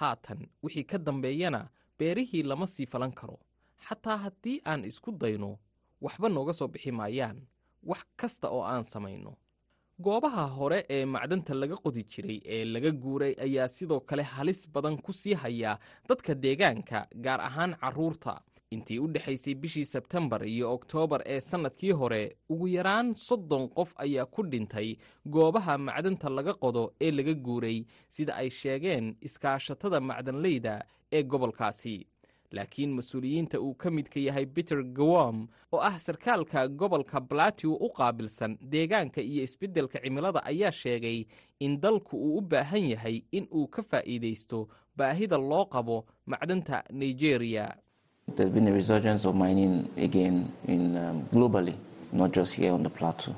haatan 0.00 0.46
wixii 0.62 0.84
ka 0.84 0.98
dambeeyana 0.98 1.68
beerihii 1.98 2.42
lama 2.42 2.66
sii 2.66 2.86
falan 2.86 3.12
karo. 3.12 3.38
Xataa 3.88 4.16
haddii 4.16 4.60
aan 4.66 4.84
isku 4.84 5.12
dayno 5.12 5.58
waxba 6.00 6.28
nooga 6.28 6.52
soo 6.52 6.68
bixi 6.68 6.92
maayaan. 6.92 7.38
Wax 7.82 8.04
kasta 8.16 8.48
oo 8.50 8.62
aan 8.62 8.84
samayno 8.84 9.36
goobaha 10.00 10.46
hore 10.56 10.84
ee 10.90 11.04
macdanta 11.04 11.54
laga 11.54 11.76
qodi 11.84 12.02
jiray 12.12 12.40
ee 12.56 12.64
laga 12.64 12.90
guuray 12.90 13.34
ayaa 13.46 13.68
sidoo 13.68 14.00
kale 14.00 14.22
halis 14.22 14.60
badan 14.74 14.96
ku 15.02 15.12
sii 15.12 15.34
haya 15.34 15.78
dadka 16.08 16.34
deegaanka 16.34 17.06
gaar 17.24 17.40
ahaan 17.40 17.74
carruurta. 17.80 18.34
Intii 18.70 18.98
u 19.00 19.08
dhexaysay 19.08 19.54
bishii 19.54 19.84
sebtembar 19.84 20.44
iyo 20.46 20.72
oktoobar 20.76 21.22
ee 21.26 21.40
sannadkii 21.40 21.92
hore 21.92 22.36
ugu 22.48 22.68
yaraan 22.68 23.14
soddon 23.14 23.68
qof 23.68 23.94
ayaa 23.96 24.26
ku 24.26 24.42
dhintay 24.42 24.96
goobaha 25.26 25.78
macdanta 25.78 26.28
laga 26.30 26.54
qodo 26.54 26.92
ee 27.00 27.10
laga 27.10 27.34
guuray 27.34 27.78
sida 28.08 28.36
ay 28.36 28.50
sheegeen 28.50 29.16
iskaashatada 29.22 30.00
macdanleyda 30.00 30.74
ee 31.12 31.22
gobolkaasi 31.22 32.06
laakiin 32.52 32.92
mas'uuliyiinta 32.98 33.60
uu 33.60 33.74
ka 33.74 33.90
midka 33.90 34.20
yahay 34.20 34.46
peter 34.46 34.82
gawom 34.84 35.48
oo 35.72 35.80
ah 35.80 35.98
sarkaalka 35.98 36.68
gobolka 36.68 37.20
balatew 37.20 37.72
u 37.74 37.88
qaabilsan 37.98 38.58
deegaanka 38.72 39.20
iyo 39.20 39.42
isbeddelka 39.42 39.98
cimilada 40.04 40.40
ayaa 40.44 40.72
sheegay 40.72 41.24
in 41.60 41.80
dalku 41.80 42.16
uu 42.16 42.38
u 42.38 42.40
baahan 42.40 42.84
yahay 42.90 43.22
in 43.32 43.46
uu 43.54 43.66
ka 43.68 43.82
faa'iidaysto 43.82 44.68
baahida 44.96 45.38
loo 45.38 45.64
qabo 45.66 46.04
macdanta 46.26 46.82
nigeria. 46.90 47.74
Um, 50.68 51.26
globally, 51.32 51.74
not 52.12 52.32
just 52.32 52.52
here 52.54 52.72
on 52.72 52.82
the 52.82 52.90
plateau. 52.90 53.34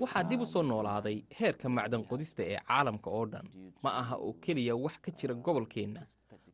waxaa 0.00 0.22
dib 0.28 0.40
u 0.40 0.46
soo 0.46 0.62
noolaaday 0.62 1.22
heerka 1.38 1.68
macdan 1.68 2.02
qodista 2.10 2.42
ee 2.44 2.58
caalamka 2.68 3.10
oo 3.10 3.26
dhan. 3.26 3.46
Ma 3.82 3.90
aha 4.00 4.16
oo 4.16 4.32
keliya 4.44 4.74
wax 4.76 4.98
ka 5.04 5.10
jira 5.18 5.34
gobolkeenna 5.34 6.02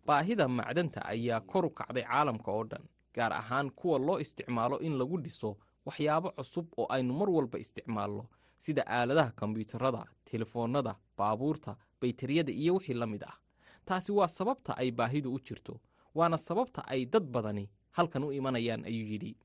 baahida 0.06 0.48
macdanta 0.48 1.00
ayaa 1.12 1.40
kor 1.40 1.64
u 1.66 1.70
kacday 1.70 2.02
caalamka 2.04 2.50
oo 2.52 2.64
dhan 2.64 2.84
gaar 3.14 3.32
ahaan 3.32 3.70
kuwa 3.70 3.98
loo 3.98 4.18
isticmaalo 4.24 4.78
in 4.80 4.98
lagu 4.98 5.18
dhiso 5.24 5.56
waxyaabo 5.86 6.30
cusub 6.36 6.66
oo 6.76 6.86
aynu 6.94 7.12
mar 7.14 7.30
walba 7.30 7.58
isticmaalno 7.58 8.24
sida 8.58 8.82
aaladaha 8.86 9.30
kombiyuutarada 9.40 10.04
telefoonnada 10.24 10.92
baabuurta 11.18 11.76
baytariyada 12.00 12.52
iyo 12.52 12.74
wixii 12.74 12.94
la 12.94 13.06
mid 13.06 13.22
ah. 13.24 13.36
Taasi 13.84 14.12
waa 14.12 14.28
sababta 14.28 14.76
ay 14.76 14.90
baahidu 14.90 15.34
u 15.34 15.38
jirto 15.46 15.80
waana 16.14 16.38
sababta 16.38 16.84
ay 16.86 17.04
dad 17.06 17.22
badani 17.34 17.70
halkan 17.90 18.24
u 18.24 18.32
imanayaan 18.32 18.84
ayuu 18.84 19.06
yidhi. 19.12 19.36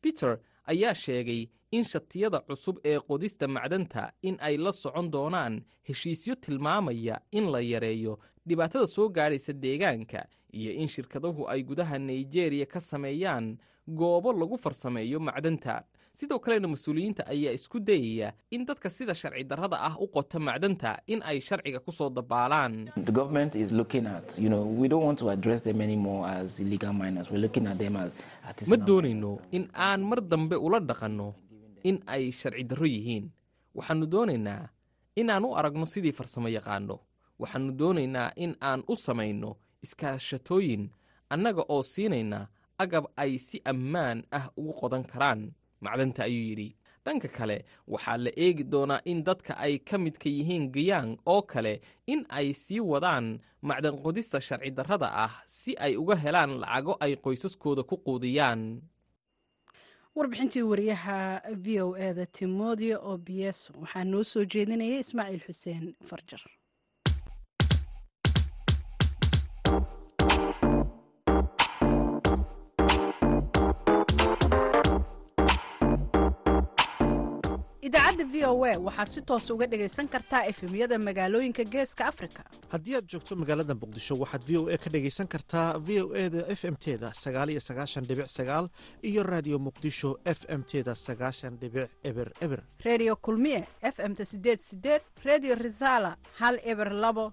Peter 0.00 0.38
ayaa 0.66 0.94
sheegay 0.94 1.48
in 1.76 1.84
shatiyada 1.92 2.38
cusub 2.48 2.76
ee 2.90 2.98
qodista 3.08 3.46
macdanta 3.56 4.02
in 4.28 4.36
ay 4.48 4.54
la 4.64 4.72
socon 4.82 5.06
doonaan 5.14 5.54
heshiisyo 5.88 6.34
tilmaamaya 6.44 7.16
in 7.38 7.46
la 7.54 7.60
yareeyo 7.72 8.14
dhibaatada 8.48 8.86
soo 8.94 9.08
gaadhaysa 9.16 9.52
deegaanka 9.64 10.20
iyo 10.60 10.72
in 10.82 10.88
shirkaduhu 10.94 11.42
ay 11.52 11.60
gudaha 11.70 11.98
nigeriya 12.08 12.66
ka 12.74 12.80
sameeyaan 12.90 13.46
goobo 14.00 14.30
lagu 14.32 14.56
farsameeyo 14.64 15.18
macdanta. 15.28 15.74
Sidoo 16.18 16.38
kalena 16.44 16.68
mas'uuliyiinta 16.72 17.22
ayaa 17.34 17.52
isku 17.58 17.78
dayaya 17.88 18.28
in 18.54 18.62
dadka 18.68 18.88
sida 18.96 19.14
sharci 19.20 19.44
darrada 19.50 19.76
ah 19.88 19.94
u 19.98 20.06
qota 20.16 20.38
macdanta 20.48 20.90
in 21.12 21.20
ay 21.30 21.38
sharciga 21.48 21.80
ku 21.86 21.90
soo 21.98 22.08
dabaalaan. 22.18 22.74
The 23.08 23.12
government 23.20 23.52
is 23.62 23.72
looking 23.80 24.06
at, 24.06 24.26
you 24.42 24.48
know, 24.52 24.62
we 24.80 24.86
don't 24.92 25.02
want 25.08 25.18
to 25.22 25.28
address 25.34 25.60
them 25.68 25.80
anymore 25.86 26.22
as 26.36 26.48
illegal 26.64 26.92
miners. 27.02 27.26
We're 27.32 27.42
looking 27.46 27.66
at 27.72 27.78
them 27.82 27.96
as 28.04 28.10
ma 28.70 28.76
doonayno 28.88 29.32
in 29.58 29.64
aan 29.74 30.00
mar 30.10 30.20
dambe 30.32 30.54
ula 30.66 30.78
dhaqanno 30.90 31.28
in 31.88 31.96
ay 32.14 32.24
sharci 32.38 32.64
darro 32.70 32.86
yihiin. 32.94 33.26
Waxaannu 33.76 34.06
doonaynaa 34.12 34.62
inaan 35.20 35.44
u 35.44 35.54
aragno 35.58 35.86
sidii 35.92 36.12
farsamo 36.18 36.48
yaqaanno 36.56 36.96
waxaannu 37.40 37.72
doonaynaa 37.80 38.30
in 38.44 38.52
aan 38.68 38.80
u 38.88 38.94
samayno 39.04 39.50
iskaashatooyin 39.84 40.84
annaga 41.34 41.62
oo 41.74 41.82
siinayna 41.82 42.40
agab 42.82 43.04
ay 43.22 43.32
si 43.46 43.56
ammaan 43.72 44.18
ah 44.38 44.46
ugu 44.58 44.72
qodan 44.80 45.04
karaan 45.10 45.40
macdanta 45.84 46.22
ayuu 46.28 46.46
yidhi. 46.50 46.68
Dhanka 47.04 47.28
kale 47.36 47.56
waxaa 47.92 48.16
la 48.24 48.30
eegi 48.44 48.64
doonaa 48.72 49.00
in 49.10 49.20
dadka 49.26 49.52
ay 49.66 49.74
ka 49.88 49.96
midka 50.04 50.28
yihiin 50.36 50.64
gayaan 50.74 51.10
oo 51.32 51.42
kale 51.52 51.74
in 52.12 52.20
ay 52.38 52.48
sii 52.62 52.80
wadaan 52.80 53.26
macdan 53.68 53.96
qodista 54.04 54.38
sharci 54.46 54.70
darrada 54.76 55.08
ah 55.24 55.34
si 55.46 55.72
ay 55.84 55.92
uga 56.02 56.16
helaan 56.22 56.52
lacago 56.62 56.94
ay 57.04 57.12
qoysaskooda 57.24 57.82
ku 57.90 57.96
quudiyaan 58.06 58.62
warbixintii 60.16 60.62
wariyaha 60.62 61.42
v 61.64 61.80
o 61.82 61.96
eda 62.08 62.26
timodio 62.26 62.96
obieso 63.12 63.72
waxaa 63.82 64.04
noo 64.04 64.24
soo 64.32 64.44
jeedinaya 64.52 64.98
ismaaciil 65.04 65.42
xuseen 65.46 65.84
farjar 66.08 66.42
idaacadda 77.88 78.24
v 78.32 78.44
o 78.48 78.64
a 78.64 78.72
waxaad 78.86 79.08
si 79.14 79.20
toos 79.22 79.50
uga 79.50 79.66
dhagaysan 79.66 80.08
kartaa 80.08 80.42
efemyada 80.50 80.98
magaalooyinka 80.98 81.64
geeska 81.64 82.06
afrika. 82.12 82.42
Haddii 82.72 82.96
aad 82.96 83.06
joogto 83.12 83.36
magaalada 83.36 83.74
muqdisho 83.74 84.14
waxaad 84.22 84.42
v 84.48 84.56
o 84.58 84.62
a 84.68 84.78
ka 84.78 84.90
dhagaysan 84.90 85.26
kartaa 85.28 85.78
v 85.78 85.88
o 86.02 86.14
e 86.14 86.28
da 86.30 86.40
f 86.48 86.64
m 86.64 86.76
teda 86.76 87.12
sagaal 87.14 87.50
iyo 87.50 87.60
sagaashan 87.60 88.04
dhibic 88.08 88.28
sagaal 88.28 88.68
iyo 89.02 89.22
raadiyo 89.22 89.58
muqdisho 89.58 90.18
f 90.24 90.44
m 90.48 90.62
teda 90.64 90.94
sagaashan 90.94 91.58
dhibic 91.60 91.90
eber 92.02 92.32
eber. 92.40 92.62
Redio 92.84 93.16
kulmiye 93.16 93.66
f 93.82 93.98
m-ta 94.00 94.24
sideed 94.24 94.58
sideed 94.58 95.02
redio 95.24 95.54
risala 95.54 96.16
hal 96.40 96.58
eber 96.64 96.90
labo 96.92 97.32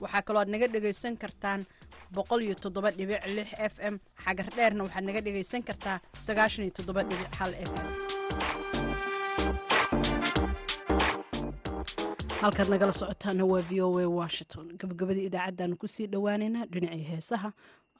waxaa 0.00 0.22
kaloo 0.26 0.40
aad 0.42 0.48
naga 0.54 0.66
dhagaysan 0.74 1.16
kartaan 1.22 1.60
boqol 2.14 2.40
iyo 2.42 2.54
f 3.72 3.74
m. 3.92 3.94
Xagar 4.24 4.46
waxaad 4.86 5.04
naga 5.08 5.20
dhagaysan 5.26 5.62
kartaa 5.68 6.00
sagaashan 6.26 6.64
iyo 6.64 6.72
f 7.68 7.72
m. 7.78 7.86
Halkaad 12.42 12.68
nagala 12.72 12.92
socotaana 12.92 13.44
waa 13.52 13.62
v 13.70 13.80
o 13.86 13.98
a 13.98 14.06
washington. 14.20 14.66
Gabagabadii 14.80 15.26
idaacaddaanu 15.30 15.76
ku 15.80 15.86
sii 15.94 16.06
dhowaaneynaa 16.12 16.66
dhinacii 16.72 17.04
heesaha. 17.10 17.50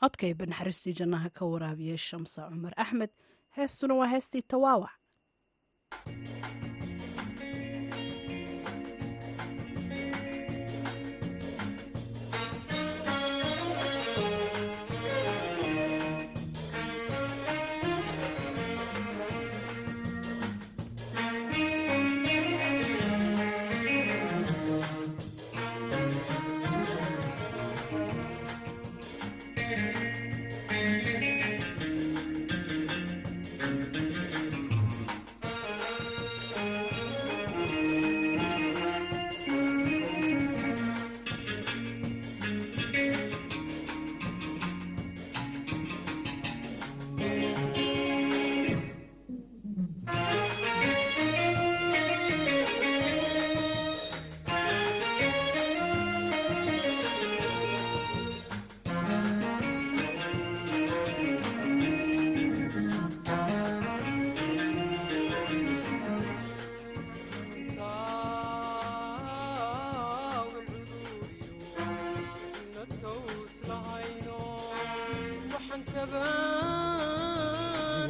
Codkayba 0.01 0.47
naxariistii 0.51 0.95
jannaha 0.99 1.29
ka 1.31 1.45
waraabiya 1.47 1.97
shamsa 1.99 2.49
cumar 2.51 2.75
axmed. 2.77 3.11
Heestuna 3.57 3.95
waa 3.95 4.11
heestii 4.15 4.43
tawaawac 4.43 4.91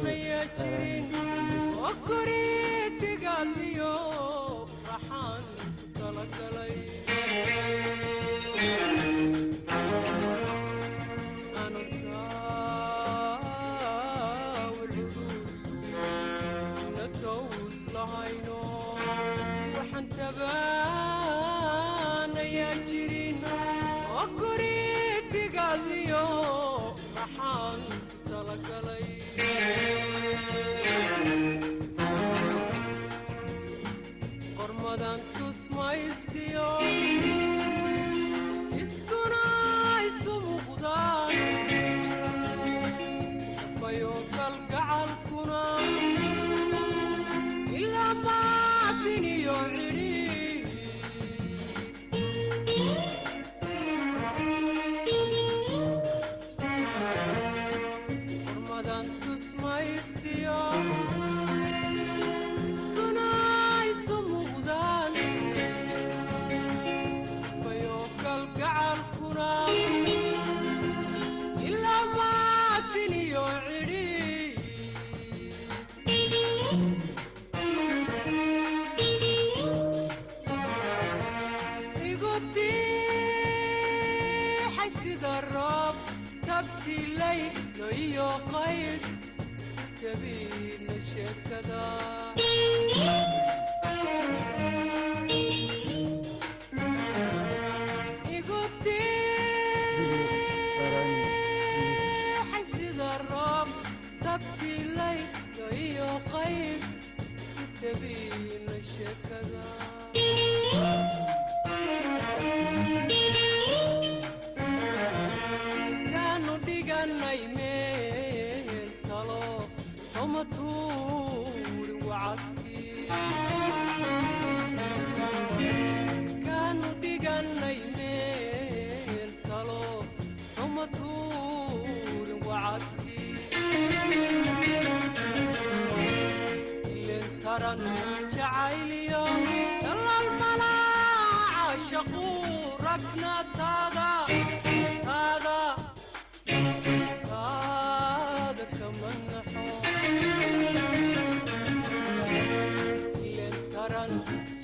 abaanayaajirin 0.03 1.07
oo 1.85 1.91
gurigtigaadniyo 2.07 3.93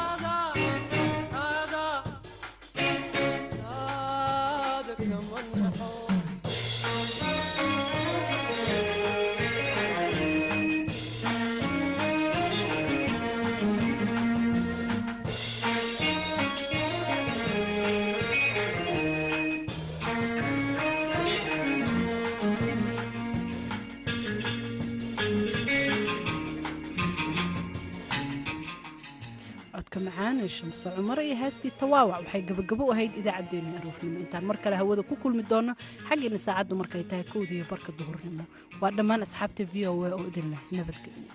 anay 30.46 30.48
shamso. 30.48 30.90
Cumaro 30.96 31.22
iyo 31.22 31.36
haastii 31.42 31.70
tawaawac 31.80 32.20
waxay 32.24 32.42
gabagabo 32.48 32.84
ahayd 32.92 33.12
idaacaddeenii 33.20 33.76
aruurnimo. 33.78 34.18
Intaan 34.24 34.44
mar 34.48 34.56
kale 34.62 34.76
hawada 34.80 35.02
ku 35.02 35.14
kulmi 35.22 35.42
doonno 35.50 35.72
xaggiina 36.08 36.38
saacaddu 36.38 36.74
markay 36.80 37.02
tahay 37.10 37.24
kowdiiyo 37.32 37.64
barka 37.70 37.90
duhurnimo. 37.98 38.44
Waa 38.80 38.90
dhammaan 38.96 39.22
asxaabta 39.26 39.64
v 39.72 39.86
o 39.90 40.04
a 40.06 40.10
oo 40.14 40.24
idinleh 40.30 40.60
nabadgelyo 40.72 41.32